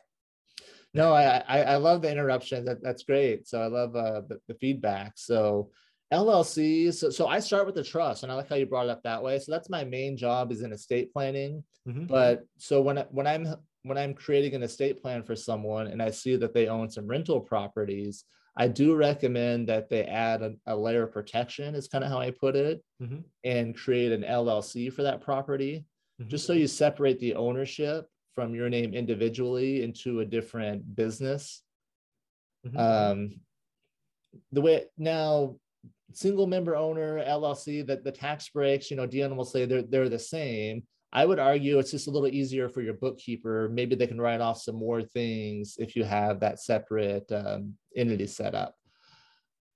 No, 0.93 1.13
I, 1.13 1.43
I 1.48 1.62
I 1.62 1.75
love 1.77 2.01
the 2.01 2.12
interruption. 2.12 2.65
That 2.65 2.84
that's 2.84 3.03
great. 3.03 3.48
So 3.48 3.62
I 3.62 3.67
love 3.67 3.96
uh, 3.96 4.22
the, 4.27 4.39
the 4.48 4.55
feedback. 4.55 5.13
So 5.15 5.70
LLCs. 6.13 6.93
So, 6.96 7.10
so 7.10 7.27
I 7.27 7.39
start 7.39 7.65
with 7.65 7.75
the 7.75 7.84
trust, 7.84 8.24
and 8.24 8.32
I 8.32 8.36
like 8.36 8.50
how 8.50 8.55
you 8.55 8.65
brought 8.65 8.86
it 8.86 8.91
up 8.91 9.03
that 9.03 9.22
way. 9.24 9.39
So 9.39 9.51
that's 9.51 9.70
my 9.70 9.84
main 9.84 10.15
job 10.15 10.51
is 10.51 10.62
in 10.62 10.72
estate 10.72 11.12
planning. 11.12 11.63
Mhm. 11.88 12.08
But 12.08 12.43
so 12.58 12.82
when 12.82 12.98
when 13.12 13.27
I'm 13.27 13.48
when 13.84 13.98
I'm 13.98 14.13
creating 14.13 14.53
an 14.55 14.63
estate 14.63 15.01
plan 15.01 15.24
for 15.24 15.36
someone 15.36 15.88
and 15.88 16.01
I 16.01 16.10
see 16.12 16.36
that 16.38 16.53
they 16.53 16.67
own 16.67 16.89
some 16.89 17.08
rental 17.08 17.41
properties, 17.41 18.24
I 18.55 18.67
do 18.70 18.96
recommend 18.96 19.67
that 19.67 19.89
they 19.89 20.03
add 20.03 20.41
a, 20.41 20.53
a 20.67 20.75
layer 20.75 21.03
of 21.03 21.12
protection. 21.12 21.75
Is 21.75 21.88
kind 21.88 22.03
of 22.03 22.10
how 22.10 22.20
I 22.20 22.32
put 22.32 22.55
it, 22.55 22.84
Mhm. 23.01 23.24
and 23.43 23.75
create 23.75 24.12
an 24.12 24.24
LLC 24.24 24.89
for 24.91 25.03
that 25.03 25.22
property 25.22 25.86
Mhm. 26.22 26.27
just 26.27 26.46
so 26.46 26.53
you 26.53 26.67
separate 26.67 27.20
the 27.20 27.34
ownership 27.36 28.08
from 28.36 28.55
your 28.55 28.70
name 28.70 28.93
individually 28.93 29.84
into 29.84 30.20
a 30.22 30.25
different 30.25 30.96
business. 30.96 31.63
Mhm. 32.65 32.77
Um, 32.79 33.41
the 34.51 34.62
way 34.62 34.86
now, 34.98 35.60
single 36.13 36.48
member 36.48 36.75
owner 36.75 37.24
LLC, 37.24 37.86
that 37.88 38.03
the 38.03 38.12
tax 38.12 38.50
breaks, 38.50 38.89
you 38.89 38.98
know, 38.98 39.08
Deanna 39.08 39.36
will 39.36 39.46
say 39.46 39.65
they're 39.65 39.84
they're 39.84 40.10
the 40.10 40.20
same. 40.20 40.84
I 41.12 41.25
would 41.25 41.38
argue 41.38 41.77
it's 41.77 41.91
just 41.91 42.08
a 42.08 42.12
little 42.12 42.27
easier 42.27 42.70
for 42.70 42.82
your 42.82 42.96
bookkeeper. 42.96 43.70
Maybe 43.70 43.96
they 43.96 44.08
can 44.08 44.20
write 44.20 44.41
off 44.41 44.62
some 44.62 44.75
more 44.75 45.03
things 45.03 45.75
if 45.77 45.96
you 45.96 46.03
have 46.03 46.39
that 46.39 46.60
separate 46.60 47.32
um, 47.32 47.75
entity 47.96 48.25
set 48.25 48.55
up. 48.55 48.75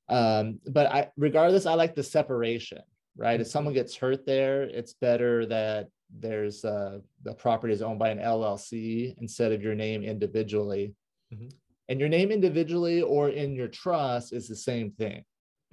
Um, 0.10 0.60
but 0.68 0.88
I, 0.88 1.10
regardless, 1.16 1.68
I 1.68 1.76
like 1.76 1.94
the 1.94 2.02
separation, 2.02 2.82
right? 3.16 3.40
If 3.40 3.48
someone 3.48 3.76
gets 3.76 3.96
hurt 3.96 4.26
there, 4.26 4.64
it's 4.64 4.94
better 4.94 5.46
that 5.46 5.90
there's 6.10 6.66
uh, 6.66 7.00
the 7.24 7.34
property 7.34 7.74
is 7.74 7.82
owned 7.82 8.00
by 8.00 8.10
an 8.10 8.20
LLC 8.20 9.14
instead 9.20 9.52
of 9.52 9.62
your 9.62 9.76
name 9.76 10.04
individually. 10.04 10.96
Mhm. 11.34 11.52
And 11.90 12.00
your 12.00 12.10
name 12.10 12.32
individually 12.32 13.02
or 13.02 13.30
in 13.30 13.54
your 13.54 13.68
trust 13.68 14.34
is 14.34 14.48
the 14.48 14.56
same 14.56 14.92
thing. 14.92 15.24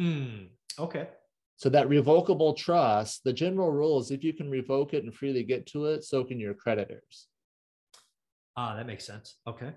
Mm, 0.01 0.49
okay. 0.79 1.09
So 1.57 1.69
that 1.69 1.89
revocable 1.89 2.55
trust, 2.55 3.23
the 3.25 3.33
general 3.33 3.71
rule 3.71 4.01
is 4.01 4.11
if 4.11 4.25
you 4.25 4.33
can 4.33 4.51
revoke 4.51 4.93
it 4.93 5.05
and 5.05 5.15
freely 5.15 5.45
get 5.45 5.67
to 5.67 5.87
it, 5.87 6.05
so 6.05 6.25
can 6.25 6.41
your 6.41 6.55
creditors. 6.55 7.29
Ah, 8.57 8.75
that 8.77 8.87
makes 8.87 9.07
sense. 9.07 9.37
Okay. 9.47 9.73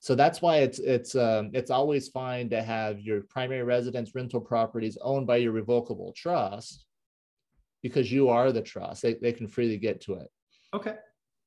So 0.00 0.14
that's 0.14 0.42
why 0.42 0.58
it's 0.58 0.78
it's 0.78 1.14
um, 1.16 1.50
it's 1.54 1.70
always 1.70 2.08
fine 2.08 2.48
to 2.50 2.62
have 2.62 3.00
your 3.00 3.22
primary 3.22 3.62
residence 3.62 4.14
rental 4.14 4.40
properties 4.40 4.98
owned 5.02 5.26
by 5.26 5.36
your 5.36 5.52
revocable 5.52 6.12
trust 6.14 6.84
because 7.82 8.12
you 8.12 8.28
are 8.28 8.52
the 8.52 8.62
trust. 8.62 9.02
They, 9.02 9.14
they 9.14 9.32
can 9.32 9.48
freely 9.48 9.78
get 9.78 10.00
to 10.02 10.14
it. 10.14 10.28
Okay. 10.74 10.96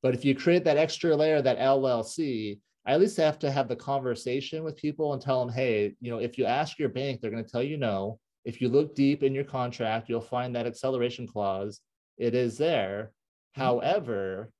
But 0.02 0.14
if 0.14 0.24
you 0.24 0.34
create 0.34 0.64
that 0.64 0.78
extra 0.78 1.14
layer, 1.14 1.42
that 1.42 1.58
LLC, 1.58 2.58
I 2.86 2.92
at 2.92 3.00
least 3.00 3.16
have 3.18 3.38
to 3.40 3.50
have 3.50 3.68
the 3.68 3.76
conversation 3.76 4.64
with 4.64 4.76
people 4.76 5.12
and 5.12 5.20
tell 5.20 5.44
them, 5.44 5.54
hey, 5.54 5.94
you 6.00 6.10
know, 6.10 6.18
if 6.18 6.38
you 6.38 6.46
ask 6.46 6.78
your 6.78 6.88
bank, 6.88 7.20
they're 7.20 7.30
going 7.30 7.44
to 7.44 7.50
tell 7.50 7.62
you 7.62 7.76
no. 7.76 8.18
If 8.44 8.60
you 8.60 8.68
look 8.68 8.94
deep 8.94 9.22
in 9.22 9.34
your 9.34 9.44
contract, 9.44 10.08
you'll 10.08 10.20
find 10.20 10.54
that 10.54 10.66
acceleration 10.66 11.26
clause. 11.26 11.80
It 12.16 12.34
is 12.34 12.56
there. 12.58 13.12
Mhm. 13.56 13.60
However, 13.62 14.52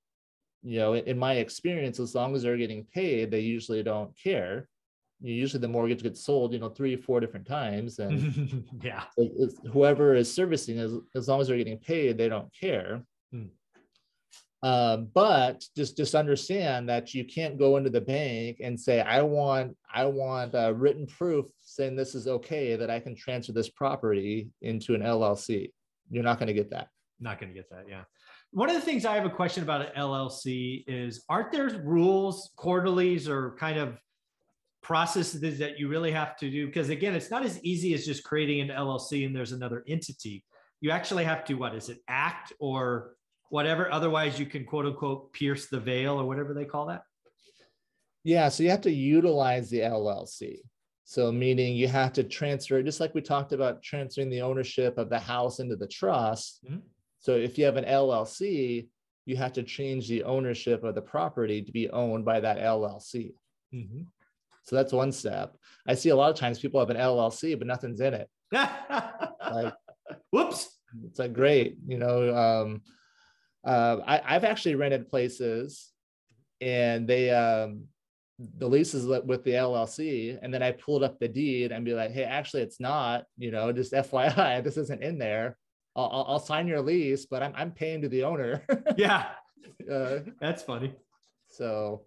you 0.63 0.79
know, 0.79 0.95
in 0.95 1.19
my 1.19 1.35
experience, 1.35 1.99
as 1.99 2.15
long 2.15 2.35
as 2.35 2.43
they're 2.43 2.57
getting 2.57 2.85
paid, 2.85 3.31
they 3.31 3.41
usually 3.41 3.83
don't 3.83 4.17
care. 4.17 4.69
Usually 5.23 5.61
the 5.61 5.69
mortgage 5.69 6.03
gets 6.03 6.25
sold, 6.25 6.53
you 6.53 6.59
know, 6.59 6.69
three 6.69 6.95
or 6.95 6.99
four 6.99 7.21
different 7.21 7.47
times. 7.47 7.99
And 7.99 8.65
yeah. 8.83 9.05
whoever 9.73 10.15
is 10.15 10.33
servicing, 10.33 10.79
as, 10.79 10.95
as 11.15 11.29
long 11.29 11.41
as 11.41 11.49
they're 11.49 11.57
getting 11.59 11.79
paid, 11.79 12.19
they 12.19 12.29
don't 12.29 12.53
care. 12.59 13.03
Hmm. 13.33 13.47
Um, 14.63 15.09
but 15.15 15.65
just 15.75 15.97
just 15.97 16.15
understand 16.15 16.89
that 16.91 17.15
you 17.15 17.25
can't 17.25 17.59
go 17.59 17.79
into 17.79 17.89
the 17.89 18.01
bank 18.01 18.59
and 18.61 18.79
say, 18.79 19.01
I 19.01 19.23
want 19.23 19.77
I 19.93 20.05
want 20.05 20.55
uh, 20.55 20.75
written 20.75 21.07
proof 21.07 21.47
saying 21.63 21.97
this 21.97 22.15
is 22.15 22.29
okay 22.29 22.77
that 22.77 22.91
I 22.91 23.01
can 23.01 23.17
transfer 23.17 23.53
this 23.53 23.71
property 23.71 24.51
into 24.61 24.95
an 24.95 25.01
LLC. 25.01 25.73
You're 26.11 26.25
not 26.25 26.39
going 26.39 26.49
to 26.49 26.55
get 26.55 26.71
that. 26.71 26.89
Not 27.21 27.41
going 27.41 27.53
to 27.53 27.55
get 27.55 27.71
that. 27.71 27.87
Yeah. 27.89 28.03
One 28.53 28.69
of 28.69 28.75
the 28.75 28.83
things 28.83 29.07
I 29.07 29.15
have 29.15 29.25
a 29.25 29.31
question 29.31 29.63
about 29.63 29.83
an 29.83 29.93
LLC 29.97 30.85
is 30.87 31.25
aren't 31.29 31.53
there 31.53 31.69
rules, 31.83 32.51
quarterlies, 32.57 33.29
or 33.29 33.57
kind 33.59 33.79
of 33.79 33.99
processes 34.83 35.59
that 35.59 35.79
you 35.79 35.89
really 35.89 36.13
have 36.13 36.37
to 36.39 36.51
do? 36.51 36.67
Because 36.67 36.91
again, 36.91 37.15
it's 37.15 37.31
not 37.31 37.45
as 37.45 37.63
easy 37.65 37.95
as 37.95 38.05
just 38.05 38.25
creating 38.25 38.61
an 38.61 38.69
LLC 38.69 39.25
and 39.25 39.35
there's 39.35 39.53
another 39.53 39.85
entity. 39.89 40.45
You 40.83 40.91
actually 40.91 41.25
have 41.25 41.45
to, 41.45 41.55
what 41.55 41.75
is 41.75 41.89
it, 41.89 41.99
act 42.09 42.53
or 42.59 43.13
whatever? 43.51 43.93
Otherwise, 43.93 44.41
you 44.41 44.47
can 44.47 44.65
quote 44.65 44.87
unquote 44.87 45.33
pierce 45.33 45.67
the 45.67 45.79
veil 45.79 46.19
or 46.19 46.25
whatever 46.25 46.55
they 46.55 46.65
call 46.65 46.87
that. 46.87 47.03
Yeah, 48.25 48.49
so 48.49 48.63
you 48.63 48.71
have 48.71 48.81
to 48.83 48.91
utilize 48.91 49.71
the 49.71 49.81
LLC. 49.81 50.59
So 51.05 51.33
meaning 51.33 51.75
you 51.75 51.89
have 51.89 52.13
to 52.15 52.23
transfer, 52.25 52.83
just 52.83 53.01
like 53.01 53.15
we 53.15 53.21
talked 53.21 53.53
about 53.53 53.83
transferring 53.83 54.31
the 54.31 54.43
ownership 54.43 54.97
of 54.99 55.11
the 55.11 55.19
house 55.19 55.59
into 55.59 55.75
the 55.77 55.87
trust. 55.89 56.65
Mhm. 56.65 56.83
So 57.19 57.35
if 57.37 57.59
you 57.59 57.65
have 57.65 57.77
an 57.77 57.85
LLC, 57.85 58.89
you 59.27 59.37
have 59.37 59.53
to 59.55 59.63
change 59.63 60.09
the 60.09 60.23
ownership 60.25 60.85
of 60.85 60.95
the 60.95 61.03
property 61.03 61.63
to 61.63 61.73
be 61.73 61.91
owned 61.91 62.25
by 62.25 62.41
that 62.41 62.59
LLC. 62.59 63.35
Mhm. 63.75 64.07
So 64.63 64.77
that's 64.77 64.93
one 64.93 65.11
step. 65.13 65.57
I 65.87 65.95
see 65.95 66.11
a 66.11 66.17
lot 66.17 66.31
of 66.31 66.37
times 66.37 66.59
people 66.61 66.79
have 66.81 66.91
an 66.91 66.97
LLC, 66.97 67.55
but 67.57 67.67
nothing's 67.67 68.01
in 68.01 68.15
it. 68.15 68.31
Like 69.51 69.75
Whoops. 70.31 70.79
it's 71.07 71.19
like 71.19 71.33
great, 71.33 71.79
you 71.89 71.99
know. 71.99 72.35
Um, 72.37 72.83
uh, 73.65 73.99
I, 74.07 74.23
I've 74.25 74.45
actually 74.45 74.75
rented 74.75 75.09
places, 75.09 75.91
and 76.61 77.07
they 77.07 77.31
um, 77.31 77.85
the 78.57 78.69
lease 78.69 78.95
is 78.95 79.07
with 79.07 79.45
the 79.45 79.53
LLC, 79.53 80.39
and 80.41 80.53
then 80.53 80.63
I 80.63 80.73
pulled 80.73 81.03
up 81.03 81.19
the 81.19 81.29
deed 81.29 81.73
and 81.73 81.85
be 81.85 81.93
like, 81.93 82.11
hey, 82.11 82.25
actually, 82.25 82.63
it's 82.63 82.81
not. 82.81 83.25
You 83.37 83.51
know, 83.51 83.73
just 83.73 83.93
FYI, 84.11 84.65
this 84.65 84.77
isn't 84.77 85.03
in 85.03 85.19
there. 85.19 85.57
I'll, 85.97 86.25
I'll, 86.29 86.39
sign 86.39 86.69
your 86.69 86.81
lease, 86.81 87.27
but 87.27 87.43
I'm 87.43 87.53
I'm 87.57 87.73
paying 87.73 88.01
to 88.03 88.09
the 88.09 88.25
owner. 88.25 88.65
Yeah, 88.97 89.27
uh, 89.91 90.21
that's 90.41 90.63
funny. 90.63 90.95
so, 91.49 92.03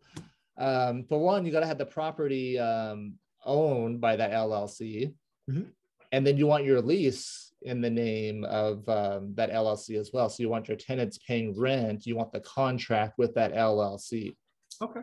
um, 0.57 1.03
for 1.03 1.19
one, 1.19 1.45
you 1.45 1.51
got 1.51 1.60
to 1.62 1.67
have 1.67 1.77
the 1.77 1.86
property 1.86 2.57
um, 2.57 3.15
owned 3.45 4.00
by 4.01 4.15
that 4.15 4.31
LLC, 4.31 5.13
Mhm. 5.50 5.67
and 6.12 6.25
then 6.25 6.38
you 6.38 6.48
want 6.48 6.63
your 6.63 6.81
lease 6.81 7.52
in 7.65 7.82
the 7.82 7.89
name 7.89 8.43
of 8.46 8.88
um, 8.89 9.34
that 9.36 9.51
LLC 9.51 10.00
as 10.00 10.12
well. 10.13 10.29
So 10.29 10.43
you 10.43 10.50
want 10.50 10.67
your 10.67 10.77
tenants 10.77 11.17
paying 11.27 11.58
rent. 11.58 12.05
You 12.05 12.15
want 12.15 12.32
the 12.32 12.39
contract 12.41 13.17
with 13.17 13.34
that 13.36 13.53
LLC. 13.53 14.36
Okay. 14.82 15.01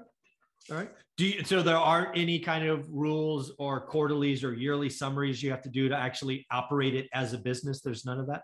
All 0.70 0.76
right. 0.76 0.90
Do 1.16 1.26
you, 1.26 1.44
so 1.44 1.62
there 1.62 1.76
aren't 1.76 2.16
any 2.16 2.38
kind 2.38 2.66
of 2.66 2.88
rules 2.90 3.52
or 3.58 3.80
quarterlies 3.80 4.44
or 4.44 4.54
yearly 4.54 4.88
summaries 4.88 5.42
you 5.42 5.50
have 5.50 5.62
to 5.62 5.68
do 5.68 5.88
to 5.88 5.96
actually 5.96 6.46
operate 6.50 6.94
it 6.94 7.08
as 7.12 7.32
a 7.32 7.38
business? 7.38 7.80
There's 7.80 8.04
none 8.04 8.20
of 8.20 8.26
that? 8.28 8.42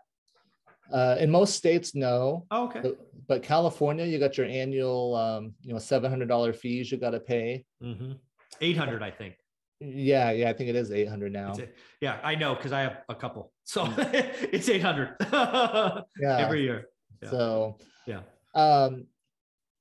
Uh, 0.92 1.16
in 1.18 1.30
most 1.30 1.54
states, 1.54 1.94
no, 1.94 2.46
Oh, 2.50 2.66
okay. 2.66 2.80
but, 2.80 2.99
but 3.26 3.42
California, 3.42 4.04
you 4.04 4.18
got 4.20 4.38
your 4.38 4.46
annual, 4.46 5.16
um, 5.16 5.52
you 5.62 5.73
know, 5.73 5.80
seven 5.80 6.11
hundred 6.11 6.28
dollar 6.28 6.52
fees 6.52 6.92
you 6.92 6.99
got 6.99 7.11
to 7.11 7.20
pay. 7.20 7.64
hmm 7.80 8.12
800, 8.61 9.02
I 9.02 9.11
think. 9.11 9.35
Yeah, 9.80 10.30
yeah, 10.30 10.49
I 10.49 10.52
think 10.54 10.71
it 10.71 10.76
is 10.76 10.90
eight 10.90 11.09
hundred 11.09 11.33
now. 11.33 11.52
A- 11.52 11.68
yeah, 12.00 12.18
I 12.25 12.35
know 12.35 12.54
because 12.54 12.73
I 12.73 12.80
have 12.80 12.99
a 13.09 13.14
couple. 13.14 13.52
So 13.64 13.87
it's 13.99 14.68
800 14.68 15.16
Yeah. 15.33 16.02
every 16.38 16.62
year. 16.62 16.87
yeah. 17.23 17.30
So 17.30 17.78
Yeah. 18.06 18.21
um, 18.54 19.06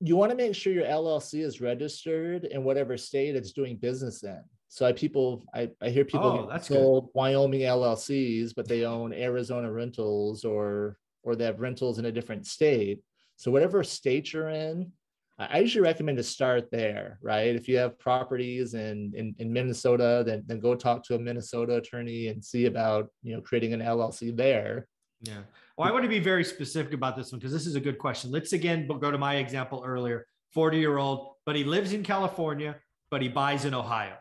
you 0.02 0.16
want 0.18 0.32
to 0.32 0.36
make 0.36 0.54
sure 0.56 0.74
your 0.74 0.86
LLC 0.86 1.42
is 1.42 1.62
registered 1.62 2.46
in 2.46 2.64
whatever 2.64 2.98
state 2.98 3.36
it's 3.36 3.52
doing 3.54 3.78
business 3.78 4.24
in. 4.24 4.42
So 4.68 4.86
I 4.86 4.92
people 4.92 5.44
I, 5.54 5.70
I 5.82 5.90
hear 5.90 6.04
people 6.04 6.25
Oh, 6.28 6.48
that's 6.52 6.68
good. 6.68 6.75
sold 6.75 7.10
Wyoming 7.14 7.62
LLCs, 7.62 8.54
but 8.56 8.68
they 8.68 8.84
own 8.86 9.14
Arizona 9.14 9.72
rentals 9.72 10.44
or 10.44 10.98
or 11.24 11.36
they 11.36 11.46
have 11.46 11.62
rentals 11.62 12.00
in 12.00 12.06
a 12.06 12.12
different 12.12 12.46
state. 12.46 13.02
So 13.38 13.50
whatever 13.52 13.84
state 13.84 14.34
you're 14.34 14.50
in, 14.50 14.92
I 15.38 15.60
usually 15.60 15.84
recommend 15.84 16.18
to 16.18 16.24
start 16.24 16.72
there, 16.72 17.20
right? 17.22 17.56
If 17.56 17.68
you 17.68 17.77
have 17.77 18.00
properties 18.00 18.74
in 18.74 19.12
in, 19.13 19.36
in 19.38 19.51
Minnesota, 19.51 20.24
then 20.25 20.44
then 20.48 20.62
go 20.62 20.75
talk 20.75 21.04
to 21.06 21.15
a 21.15 21.20
Minnesota 21.20 21.75
attorney 21.75 22.27
and 22.27 22.44
see 22.44 22.68
about 22.68 23.10
you 23.22 23.36
know 23.36 23.42
creating 23.42 23.74
an 23.74 23.82
LLC 23.82 24.36
there. 24.36 24.88
Yeah. 25.22 25.42
Well, 25.77 25.89
I 25.89 25.92
want 25.92 26.04
to 26.04 26.10
be 26.10 26.20
very 26.20 26.46
specific 26.46 26.94
about 26.94 27.18
this 27.18 27.34
one 27.34 27.39
because 27.39 27.51
this 27.51 27.68
is 27.68 27.75
a 27.75 27.82
good 27.82 27.98
question. 27.98 28.32
Let's 28.32 28.54
again 28.54 28.88
go 28.88 29.12
to 29.12 29.18
my 29.18 29.36
example 29.36 29.84
earlier 29.86 30.25
40 30.54 30.77
year 30.77 30.98
old, 30.98 31.34
but 31.46 31.58
he 31.58 31.65
lives 31.65 31.92
in 31.92 32.01
California, 32.01 32.77
but 33.12 33.22
he 33.22 33.27
buys 33.27 33.65
in 33.65 33.74
Ohio. 33.74 34.15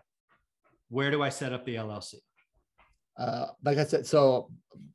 Where 0.88 1.12
do 1.12 1.22
I 1.22 1.28
set 1.28 1.52
up 1.52 1.64
the 1.64 1.76
LLC? 1.76 2.14
Uh, 3.16 3.46
like 3.62 3.78
I 3.78 3.84
said, 3.84 4.04
so 4.04 4.50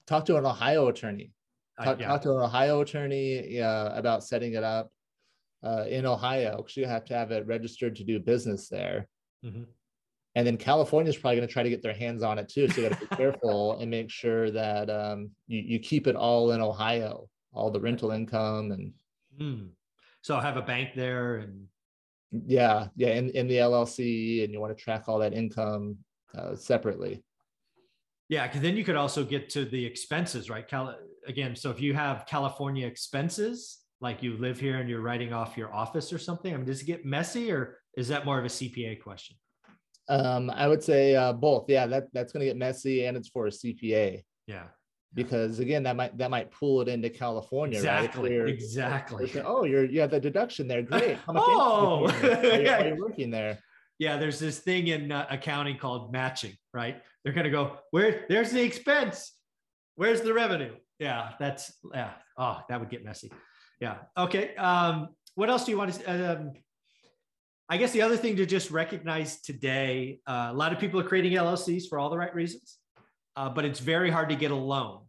talk 0.06 0.26
to 0.26 0.36
an 0.36 0.46
Ohio 0.46 0.90
attorney. 0.90 1.32
I- 1.78 1.86
talk, 1.86 2.00
yeah. 2.02 2.08
talk 2.08 2.24
to 2.24 2.32
an 2.32 2.42
Ohio 2.42 2.82
attorney 2.82 3.62
uh, 3.62 3.98
about 3.98 4.26
setting 4.26 4.54
it 4.56 4.66
up 4.66 4.92
uh, 5.64 5.86
in 5.88 6.06
Ohio 6.06 6.58
because 6.58 6.78
you 6.78 6.86
have 6.86 7.06
to 7.06 7.14
have 7.14 7.32
it 7.32 7.46
registered 7.48 7.96
to 7.98 8.04
do 8.04 8.20
business 8.20 8.70
there. 8.70 9.08
Mhm. 9.44 9.66
And 10.36 10.46
then 10.48 10.58
California 10.58 11.10
is 11.10 11.18
probably 11.18 11.38
going 11.38 11.48
to 11.48 11.52
try 11.54 11.64
to 11.64 11.70
get 11.70 11.82
their 11.82 11.94
hands 11.94 12.22
on 12.24 12.38
it 12.38 12.48
too. 12.48 12.68
So 12.68 12.82
you 12.82 12.90
got 12.90 13.00
to 13.00 13.08
be 13.08 13.16
careful 13.24 13.80
and 13.80 13.90
make 13.90 14.10
sure 14.12 14.52
that 14.52 14.90
um, 14.90 15.32
you, 15.48 15.60
you 15.60 15.80
keep 15.80 16.08
it 16.08 16.16
all 16.16 16.52
in 16.52 16.62
Ohio, 16.62 17.28
all 17.52 17.72
the 17.72 17.80
rental 17.80 18.12
income 18.12 18.72
and 18.72 18.94
Hmm. 19.38 19.68
So 20.22 20.36
I 20.36 20.42
have 20.42 20.58
a 20.58 20.62
bank 20.62 20.90
there 20.96 21.38
and 21.38 21.68
yeah, 22.46 22.88
yeah, 22.96 23.10
in, 23.10 23.30
in 23.32 23.48
the 23.48 23.56
LLC, 23.56 24.44
and 24.44 24.54
you 24.54 24.60
want 24.60 24.78
to 24.78 24.84
track 24.84 25.06
all 25.08 25.18
that 25.20 25.34
income 25.34 25.98
uh, 26.38 26.56
separately. 26.56 27.24
yeah, 28.28 28.46
because 28.46 28.62
then 28.62 28.76
you 28.78 28.84
could 28.84 28.96
also 28.96 29.24
get 29.24 29.50
to 29.52 29.66
the 29.66 29.84
expenses, 29.84 30.48
right? 30.50 30.68
Cal- 30.68 30.96
again, 31.26 31.56
so 31.56 31.72
if 31.72 31.82
you 31.82 31.96
have 31.96 32.28
California 32.28 32.86
expenses, 32.86 33.79
like 34.02 34.24
you 34.24 34.38
live 34.38 34.60
here 34.60 34.78
and 34.78 34.90
you're 34.90 35.02
writing 35.02 35.34
off 35.34 35.58
your 35.58 35.74
office 35.74 36.14
or 36.14 36.18
something, 36.18 36.54
I 36.54 36.58
mean, 36.58 36.66
does 36.66 36.82
it 36.82 36.86
get 36.86 37.06
messy 37.06 37.52
or 37.52 37.78
is 37.98 38.08
that 38.10 38.26
more 38.26 38.40
of 38.40 38.46
a 38.46 38.50
CPA 38.50 39.02
question? 39.02 39.36
Um, 40.08 40.50
I 40.50 40.68
would 40.68 40.82
say 40.84 41.16
uh, 41.16 41.34
both. 41.34 41.66
Yeah, 41.70 41.86
that 41.88 42.08
that's 42.14 42.34
going 42.34 42.42
to 42.42 42.48
get 42.48 42.58
messy, 42.58 43.06
and 43.06 43.16
it's 43.16 43.30
for 43.30 43.46
a 43.48 43.52
CPA. 43.52 44.24
Yeah, 44.48 44.64
because 45.14 45.60
again 45.60 45.84
that 45.84 45.96
might 45.96 46.18
that 46.18 46.30
might 46.32 46.52
pull 46.52 46.82
it 46.82 46.88
into 46.88 47.10
california 47.10 47.78
exactly. 47.78 48.38
right 48.38 48.50
Exactly. 48.50 49.28
say, 49.28 49.42
oh 49.46 49.64
you're 49.64 49.86
you 49.86 50.00
have 50.02 50.12
the 50.12 50.20
deduction 50.20 50.68
there 50.68 50.84
great 50.84 51.18
Oh, 51.28 52.08
are 52.08 52.62
you- 52.62 52.70
are 52.70 52.88
you 52.88 52.96
working 53.00 53.32
there 53.32 53.58
Yeah, 54.00 54.18
there's 54.18 54.40
this 54.40 54.60
thing 54.60 54.88
in 54.88 55.12
uh, 55.12 55.26
accounting 55.30 55.78
called 55.78 56.12
matching, 56.14 56.54
right? 56.74 57.02
They're 57.24 57.34
going 57.34 57.44
to 57.46 57.50
go, 57.52 57.78
where 57.92 58.26
there's 58.30 58.52
the 58.52 58.62
expense. 58.64 59.34
Where's 59.96 60.22
the 60.22 60.34
revenue? 60.34 60.74
Yeah, 61.00 61.32
that's, 61.40 61.74
yeah. 61.94 62.12
Oh, 62.38 62.62
that 62.70 62.80
would 62.80 62.90
get 62.90 63.04
messy. 63.04 63.30
Yeah. 63.80 63.98
Okay. 64.18 64.56
Um, 64.56 65.10
what 65.36 65.50
else 65.50 65.66
do 65.66 65.72
you 65.72 65.78
want 65.78 65.94
to, 65.94 66.38
um, 66.38 66.54
I 67.70 67.78
guess 67.78 67.92
the 67.92 68.02
other 68.02 68.18
thing 68.18 68.36
to 68.38 68.46
just 68.46 68.72
recognize 68.72 69.42
today, 69.42 70.20
uh, 70.28 70.50
a 70.52 70.54
lot 70.54 70.74
of 70.74 70.80
people 70.80 71.00
are 71.00 71.04
creating 71.04 71.34
LLCs 71.34 71.88
for 71.88 72.00
all 72.00 72.10
the 72.10 72.18
right 72.18 72.34
reasons, 72.34 72.78
uh, 73.36 73.50
but 73.50 73.64
it's 73.64 73.80
very 73.80 74.10
hard 74.10 74.30
to 74.30 74.36
get 74.36 74.52
a 74.52 74.56
loan. 74.56 75.02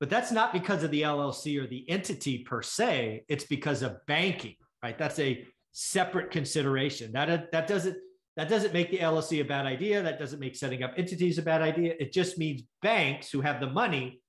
But 0.00 0.10
that's 0.10 0.32
not 0.32 0.52
because 0.52 0.82
of 0.82 0.90
the 0.90 1.02
LLC 1.02 1.62
or 1.62 1.66
the 1.66 1.88
entity 1.88 2.38
per 2.38 2.62
se. 2.62 3.24
It's 3.28 3.44
because 3.44 3.82
of 3.82 4.04
banking, 4.06 4.56
right? 4.82 4.98
That's 4.98 5.18
a 5.18 5.46
separate 5.72 6.30
consideration. 6.30 7.12
That 7.12 7.50
that 7.52 7.66
doesn't 7.66 7.96
that 8.36 8.48
doesn't 8.48 8.72
make 8.72 8.90
the 8.90 8.98
LLC 8.98 9.40
a 9.40 9.44
bad 9.44 9.66
idea. 9.66 10.02
That 10.02 10.18
doesn't 10.18 10.40
make 10.40 10.56
setting 10.56 10.82
up 10.82 10.94
entities 10.96 11.38
a 11.38 11.42
bad 11.42 11.62
idea. 11.62 11.94
It 11.98 12.12
just 12.12 12.38
means 12.38 12.62
banks 12.82 13.30
who 13.30 13.40
have 13.40 13.60
the 13.60 13.68
money 13.68 14.20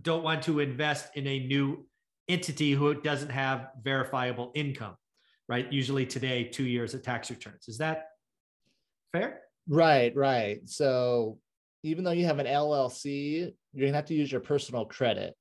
don't 0.00 0.22
want 0.22 0.42
to 0.42 0.60
invest 0.60 1.08
in 1.14 1.26
a 1.26 1.46
new 1.46 1.86
entity 2.28 2.72
who 2.72 2.94
doesn't 3.00 3.30
have 3.30 3.68
verifiable 3.82 4.52
income. 4.54 4.96
right? 5.46 5.70
Usually 5.70 6.06
today, 6.06 6.44
two 6.44 6.64
years 6.64 6.94
of 6.94 7.02
tax 7.02 7.28
returns. 7.30 7.68
Is 7.68 7.76
that 7.76 8.06
fair? 9.12 9.42
Right, 9.68 10.16
right. 10.16 10.66
So 10.66 11.38
even 11.82 12.02
though 12.02 12.12
you 12.12 12.24
have 12.24 12.38
an 12.38 12.46
LLC, 12.46 13.52
you're 13.74 13.86
gonna 13.86 13.96
have 13.98 14.06
to 14.06 14.14
use 14.14 14.32
your 14.32 14.40
personal 14.40 14.86
credit 14.86 15.34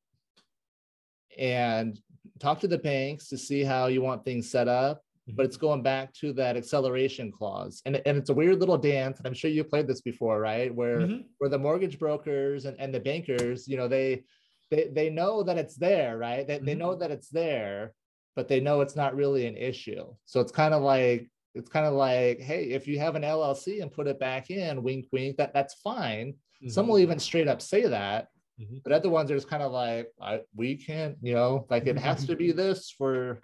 and 1.37 1.97
talk 2.39 2.59
to 2.59 2.67
the 2.67 2.77
banks 2.77 3.29
to 3.29 3.37
see 3.37 3.63
how 3.63 3.87
you 3.87 4.01
want 4.01 4.25
things 4.25 4.51
set 4.51 4.67
up. 4.67 5.01
But 5.35 5.45
it's 5.45 5.55
going 5.55 5.83
back 5.83 6.11
to 6.15 6.33
that 6.33 6.57
acceleration 6.57 7.31
clause, 7.31 7.81
and, 7.85 8.01
and 8.05 8.17
it's 8.17 8.29
a 8.29 8.33
weird 8.33 8.59
little 8.59 8.77
dance. 8.77 9.19
And 9.19 9.25
I'm 9.25 9.33
sure 9.33 9.49
you 9.49 9.63
played 9.63 9.87
this 9.87 10.01
before, 10.01 10.41
right? 10.41 10.73
Where 10.75 10.99
Mhm. 11.07 11.23
where 11.37 11.49
the 11.49 11.57
mortgage 11.57 11.97
brokers 11.97 12.65
and, 12.65 12.77
and 12.77 12.93
the 12.93 12.99
bankers, 12.99 13.65
you 13.69 13.77
know, 13.77 13.87
they 13.87 14.25
they 14.73 14.87
they 14.87 15.09
know 15.09 15.43
that 15.43 15.57
it's 15.57 15.75
there, 15.75 16.17
right? 16.17 16.47
They, 16.47 16.59
they 16.59 16.73
Mhm. 16.75 16.77
know 16.79 16.95
that 16.95 17.11
it's 17.11 17.29
there, 17.29 17.93
but 18.35 18.47
they 18.47 18.59
know 18.59 18.81
it's 18.81 18.95
not 18.95 19.15
really 19.15 19.45
an 19.45 19.55
issue. 19.57 20.05
So 20.25 20.39
it's 20.41 20.51
kind 20.51 20.73
of 20.73 20.81
like 20.81 21.29
it's 21.55 21.69
kind 21.69 21.85
of 21.85 21.93
like, 21.93 22.39
hey, 22.39 22.71
if 22.71 22.87
you 22.87 22.97
have 22.99 23.15
an 23.15 23.23
LLC 23.23 23.81
and 23.81 23.91
put 23.91 24.07
it 24.07 24.19
back 24.19 24.49
in, 24.49 24.81
wink, 24.81 25.07
wink, 25.11 25.37
that 25.37 25.53
that's 25.53 25.75
fine. 25.75 26.35
Some 26.67 26.85
Mhm. 26.85 26.89
will 26.89 26.99
even 26.99 27.19
straight 27.19 27.47
up 27.47 27.61
say 27.61 27.83
that, 27.87 28.29
Mhm. 28.59 28.81
but 28.83 28.93
other 28.93 29.09
ones 29.09 29.29
are 29.29 29.35
just 29.35 29.49
kind 29.49 29.61
of 29.63 29.71
like, 29.71 30.11
I, 30.19 30.41
we 30.55 30.75
can't, 30.77 31.17
you 31.21 31.33
know, 31.35 31.67
like 31.69 31.85
it 31.85 31.97
has 31.97 32.25
to 32.25 32.35
be 32.35 32.51
this 32.63 32.89
for 32.89 33.39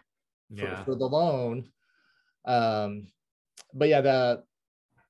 for, 0.58 0.66
Yeah. 0.66 0.84
for 0.84 0.96
the 0.96 1.08
loan. 1.08 1.70
Um, 2.46 3.08
but 3.74 3.90
yeah, 3.90 4.02
the 4.02 4.44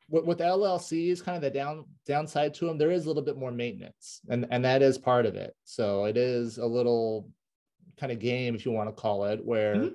with, 0.09 0.25
with 0.25 0.39
LLCs, 0.39 1.23
kind 1.23 1.35
of 1.35 1.41
the 1.41 1.49
down 1.49 1.85
downside 2.05 2.53
to 2.55 2.65
them, 2.65 2.77
there 2.77 2.91
is 2.91 3.05
a 3.05 3.07
little 3.07 3.23
bit 3.23 3.37
more 3.37 3.51
maintenance, 3.51 4.21
and 4.29 4.47
and 4.51 4.63
that 4.65 4.81
is 4.81 4.97
part 4.97 5.25
of 5.25 5.35
it. 5.35 5.55
So 5.63 6.05
it 6.05 6.17
is 6.17 6.57
a 6.57 6.65
little 6.65 7.29
kind 7.97 8.11
of 8.11 8.19
game, 8.19 8.55
if 8.55 8.65
you 8.65 8.71
want 8.71 8.89
to 8.89 9.01
call 9.01 9.25
it, 9.25 9.43
where 9.43 9.75
Mhm. 9.75 9.93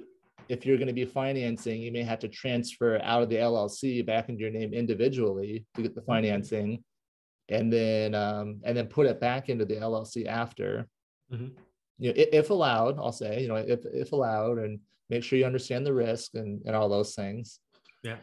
if 0.48 0.66
you're 0.66 0.76
going 0.76 0.88
to 0.88 0.92
be 0.92 1.04
financing, 1.06 1.80
you 1.80 1.90
may 1.90 2.02
have 2.02 2.18
to 2.20 2.28
transfer 2.28 3.00
out 3.02 3.22
of 3.22 3.28
the 3.30 3.36
LLC 3.36 4.02
back 4.04 4.28
into 4.28 4.42
your 4.42 4.50
name 4.50 4.74
individually 4.74 5.64
to 5.74 5.82
get 5.82 5.94
the 5.94 6.02
financing, 6.02 6.84
and 7.48 7.72
then 7.72 8.14
um, 8.14 8.60
and 8.64 8.76
then 8.76 8.86
put 8.86 9.06
it 9.06 9.20
back 9.20 9.48
into 9.48 9.64
the 9.64 9.76
LLC 9.76 10.26
after. 10.26 10.86
Mhm. 11.32 11.52
You 11.98 12.08
know, 12.12 12.14
if 12.16 12.50
allowed, 12.50 12.98
I'll 12.98 13.12
say, 13.12 13.42
you 13.42 13.48
know, 13.48 13.56
if 13.56 13.84
if 13.86 14.12
allowed, 14.12 14.58
and 14.58 14.80
make 15.10 15.22
sure 15.22 15.38
you 15.38 15.44
understand 15.46 15.86
the 15.86 15.94
risk 15.94 16.34
and 16.34 16.62
and 16.66 16.74
all 16.76 16.88
those 16.88 17.14
things. 17.14 17.60
Yeah. 18.02 18.18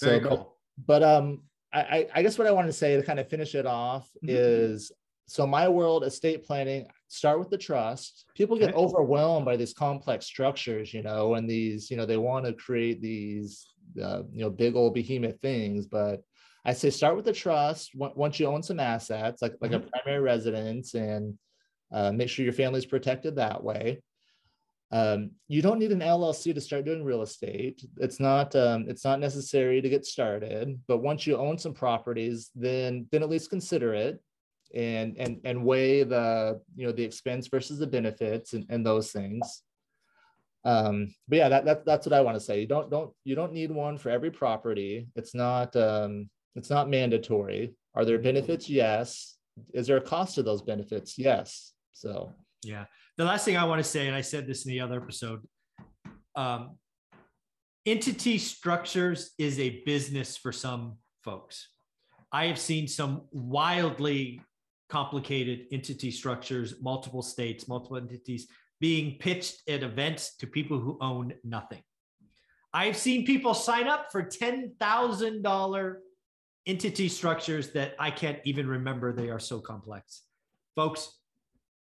So, 0.00 0.06
Very 0.06 0.20
but- 0.20 0.28
cool. 0.30 0.56
but 0.86 1.02
um 1.02 1.42
I, 1.72 2.08
I 2.12 2.22
guess 2.22 2.36
what 2.36 2.48
I 2.48 2.50
wanted 2.50 2.66
to 2.66 2.72
say 2.72 2.96
to 2.96 3.02
kind 3.02 3.20
of 3.20 3.28
finish 3.28 3.54
it 3.54 3.64
off 3.64 4.08
Mhm. 4.24 4.30
is 4.30 4.90
so 5.28 5.46
my 5.46 5.68
world 5.68 6.02
estate 6.04 6.44
planning 6.44 6.88
start 7.06 7.38
with 7.38 7.48
the 7.50 7.58
trust. 7.58 8.24
People 8.34 8.58
get 8.58 8.74
overwhelmed 8.74 9.44
by 9.46 9.56
these 9.56 9.72
complex 9.72 10.26
structures 10.26 10.92
you 10.94 11.02
know 11.02 11.34
and 11.34 11.48
these 11.48 11.90
you 11.90 11.96
know 11.96 12.06
they 12.06 12.16
want 12.16 12.44
to 12.46 12.52
create 12.54 13.00
these 13.00 13.68
uh, 14.02 14.22
you 14.32 14.40
know 14.42 14.50
big 14.50 14.74
old 14.74 14.94
behemoth 14.94 15.38
things 15.40 15.86
but 15.86 16.22
i 16.64 16.72
say 16.72 16.90
start 16.90 17.14
with 17.16 17.24
the 17.24 17.32
trust. 17.32 17.90
On- 18.00 18.12
once 18.16 18.40
you 18.40 18.46
own 18.46 18.62
some 18.62 18.80
assets 18.80 19.42
like 19.42 19.54
like 19.60 19.72
a 19.72 19.80
primary 19.80 20.20
residence 20.20 20.94
and 20.94 21.38
uh, 21.92 22.10
make 22.12 22.28
sure 22.30 22.44
your 22.44 22.52
family's 22.62 22.86
protected 22.94 23.36
that 23.36 23.62
way 23.62 24.00
um, 24.92 25.30
you 25.46 25.62
don't 25.62 25.78
need 25.78 25.92
an 25.92 26.00
LLC 26.00 26.52
to 26.54 26.60
start 26.60 26.84
doing 26.84 27.04
real 27.04 27.22
estate. 27.22 27.84
It's 27.98 28.18
not 28.18 28.56
um, 28.56 28.86
it's 28.88 29.04
not 29.04 29.20
necessary 29.20 29.80
to 29.80 29.88
get 29.88 30.04
started. 30.04 30.80
But 30.88 30.98
once 30.98 31.26
you 31.26 31.36
own 31.36 31.58
some 31.58 31.74
properties, 31.74 32.50
then 32.54 33.06
then 33.12 33.22
at 33.22 33.30
least 33.30 33.50
consider 33.50 33.94
it 33.94 34.20
and 34.74 35.16
and 35.16 35.40
and 35.44 35.64
weigh 35.64 36.02
the 36.02 36.60
you 36.76 36.86
know 36.86 36.92
the 36.92 37.04
expense 37.04 37.48
versus 37.48 37.78
the 37.78 37.86
benefits 37.86 38.52
and, 38.52 38.66
and 38.68 38.84
those 38.84 39.12
things. 39.12 39.62
Um, 40.64 41.14
but 41.28 41.38
yeah, 41.38 41.48
that, 41.48 41.64
that 41.64 41.84
that's 41.86 42.06
what 42.06 42.12
I 42.12 42.20
want 42.20 42.36
to 42.36 42.40
say. 42.40 42.60
You 42.60 42.66
don't 42.66 42.90
don't 42.90 43.12
you 43.24 43.34
don't 43.34 43.52
need 43.52 43.70
one 43.70 43.96
for 43.96 44.10
every 44.10 44.30
property. 44.30 45.08
It's 45.14 45.34
not 45.34 45.74
um, 45.76 46.28
it's 46.56 46.70
not 46.70 46.88
mandatory. 46.90 47.74
Are 47.94 48.04
there 48.04 48.18
benefits? 48.18 48.68
Yes. 48.68 49.36
Is 49.74 49.86
there 49.86 49.96
a 49.96 50.02
cost 50.02 50.36
to 50.36 50.42
those 50.42 50.62
benefits? 50.62 51.18
Yes. 51.18 51.74
So 51.92 52.32
Yeah. 52.62 52.84
The 53.16 53.24
last 53.24 53.44
thing 53.44 53.56
I 53.56 53.64
want 53.64 53.82
to 53.82 53.88
say, 53.88 54.06
and 54.06 54.16
I 54.16 54.20
said 54.20 54.46
this 54.46 54.64
in 54.66 54.70
the 54.70 54.80
other 54.80 55.00
episode, 55.00 55.40
um, 56.36 56.76
entity 57.86 58.38
structures 58.38 59.32
is 59.38 59.58
a 59.58 59.82
business 59.84 60.36
for 60.36 60.52
some 60.52 60.96
folks. 61.24 61.68
I 62.32 62.46
have 62.46 62.58
seen 62.58 62.86
some 62.86 63.22
wildly 63.32 64.42
complicated 64.88 65.66
entity 65.72 66.10
structures, 66.10 66.74
multiple 66.80 67.22
states, 67.22 67.68
multiple 67.68 67.96
entities 67.96 68.48
being 68.80 69.18
pitched 69.18 69.68
at 69.68 69.82
events 69.82 70.36
to 70.36 70.46
people 70.46 70.78
who 70.78 70.96
own 71.00 71.34
nothing. 71.44 71.82
I've 72.72 72.96
seen 72.96 73.26
people 73.26 73.52
sign 73.52 73.88
up 73.88 74.10
for 74.12 74.22
$10,000 74.22 75.94
entity 76.66 77.08
structures 77.08 77.70
that 77.72 77.94
I 77.98 78.10
can't 78.10 78.38
even 78.44 78.66
remember. 78.66 79.12
They 79.12 79.28
are 79.28 79.38
so 79.38 79.60
complex. 79.60 80.22
Folks, 80.76 81.19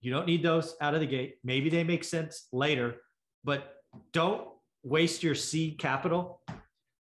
you 0.00 0.12
don't 0.12 0.26
need 0.26 0.42
those 0.42 0.76
out 0.80 0.94
of 0.94 1.00
the 1.00 1.06
gate. 1.06 1.36
Maybe 1.42 1.70
they 1.70 1.84
make 1.84 2.04
sense 2.04 2.48
later, 2.52 2.96
but 3.44 3.74
don't 4.12 4.48
waste 4.84 5.22
your 5.22 5.34
seed 5.34 5.78
capital 5.78 6.40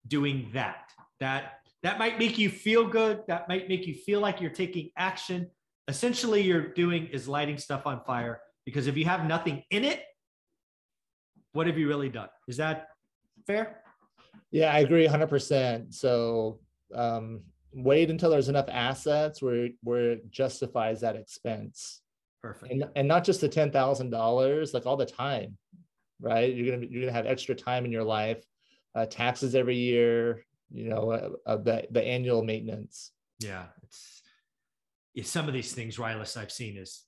doing 0.07 0.49
that. 0.53 0.91
That 1.19 1.59
that 1.83 1.99
might 1.99 2.19
make 2.19 2.37
you 2.37 2.49
feel 2.49 2.87
good. 2.87 3.23
That 3.27 3.47
might 3.47 3.69
make 3.69 3.87
you 3.87 3.93
feel 3.93 4.19
like 4.19 4.41
you're 4.41 4.49
taking 4.49 4.89
action. 4.97 5.49
Essentially, 5.87 6.41
you're 6.41 6.73
doing 6.73 7.07
is 7.07 7.27
lighting 7.27 7.57
stuff 7.57 7.85
on 7.85 8.01
fire 8.05 8.41
because 8.65 8.87
if 8.87 8.97
you 8.97 9.05
have 9.05 9.25
nothing 9.25 9.63
in 9.71 9.83
it, 9.83 10.03
what 11.53 11.67
have 11.67 11.77
you 11.77 11.87
really 11.87 12.09
done? 12.09 12.29
Is 12.47 12.57
that 12.57 12.87
fair? 13.47 13.81
Yeah, 14.51 14.73
I 14.73 14.79
agree 14.79 15.07
100%. 15.07 15.93
So 15.93 16.59
um, 16.93 17.41
wait 17.73 18.09
until 18.09 18.29
there's 18.29 18.49
enough 18.49 18.67
assets 18.69 19.41
where 19.41 19.69
where 19.83 20.11
it 20.11 20.31
justifies 20.31 21.01
that 21.01 21.15
expense, 21.15 22.01
Perfect. 22.41 22.71
and 22.71 22.85
and 22.95 23.07
not 23.07 23.23
just 23.23 23.41
the 23.41 23.49
ten 23.49 23.71
thousand 23.71 24.11
dollars, 24.11 24.73
like 24.73 24.85
all 24.85 24.97
the 24.97 25.05
time, 25.05 25.57
right? 26.21 26.53
You're 26.53 26.75
gonna 26.75 26.87
you're 26.89 27.01
gonna 27.01 27.13
have 27.13 27.25
extra 27.25 27.55
time 27.55 27.85
in 27.85 27.91
your 27.91 28.03
life, 28.03 28.43
uh, 28.95 29.05
taxes 29.05 29.55
every 29.55 29.75
year, 29.75 30.45
you 30.71 30.89
know, 30.89 31.11
uh, 31.11 31.29
uh, 31.45 31.57
the 31.57 31.87
the 31.91 32.03
annual 32.03 32.43
maintenance. 32.43 33.11
Yeah, 33.39 33.65
it's 33.83 34.21
yeah, 35.13 35.23
some 35.23 35.47
of 35.47 35.53
these 35.53 35.73
things, 35.73 35.97
Rylas, 35.97 36.37
I've 36.37 36.51
seen 36.51 36.77
is 36.77 37.03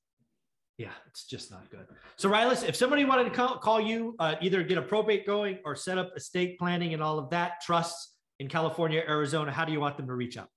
yeah, 0.77 0.89
it's 1.07 1.25
just 1.25 1.51
not 1.51 1.69
good. 1.69 1.85
So 2.15 2.29
Rylas, 2.29 2.67
if 2.67 2.75
somebody 2.75 3.05
wanted 3.05 3.25
to 3.25 3.29
call, 3.29 3.57
call 3.59 3.79
you, 3.79 4.15
uh, 4.17 4.35
either 4.41 4.63
get 4.63 4.79
a 4.79 4.81
probate 4.81 5.27
going 5.27 5.59
or 5.63 5.75
set 5.75 5.97
up 5.97 6.11
estate 6.15 6.57
planning 6.57 6.95
and 6.95 7.03
all 7.03 7.19
of 7.19 7.29
that, 7.29 7.61
trusts 7.61 8.15
in 8.39 8.47
California, 8.47 9.03
Arizona, 9.07 9.51
how 9.51 9.63
do 9.63 9.71
you 9.71 9.79
want 9.79 9.95
them 9.95 10.07
to 10.07 10.13
reach 10.15 10.37
out? 10.37 10.49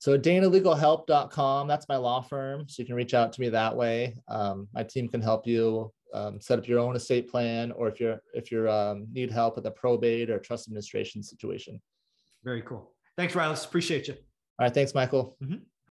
So 0.00 0.14
at 0.14 0.22
danalegalhelp.com, 0.22 1.66
that's 1.66 1.88
my 1.88 1.96
law 1.96 2.20
firm. 2.20 2.68
So 2.68 2.82
you 2.82 2.86
can 2.86 2.94
reach 2.94 3.14
out 3.14 3.32
to 3.32 3.40
me 3.40 3.48
that 3.48 3.74
way. 3.74 4.16
Um, 4.28 4.68
my 4.72 4.84
team 4.84 5.08
can 5.08 5.20
help 5.20 5.46
you 5.46 5.92
um, 6.14 6.40
set 6.40 6.58
up 6.58 6.68
your 6.68 6.78
own 6.78 6.96
estate 6.96 7.28
plan, 7.28 7.72
or 7.72 7.88
if 7.88 8.00
you're 8.00 8.20
if 8.32 8.50
you're 8.50 8.68
um, 8.68 9.06
need 9.12 9.30
help 9.30 9.56
with 9.56 9.66
a 9.66 9.70
probate 9.70 10.30
or 10.30 10.38
trust 10.38 10.68
administration 10.68 11.22
situation. 11.22 11.80
Very 12.44 12.62
cool. 12.62 12.92
Thanks, 13.16 13.34
Rylas. 13.34 13.66
Appreciate 13.66 14.08
you. 14.08 14.14
All 14.14 14.66
right, 14.66 14.74
thanks, 14.74 14.94
Michael. 14.94 15.36
Mhm. 15.42 15.62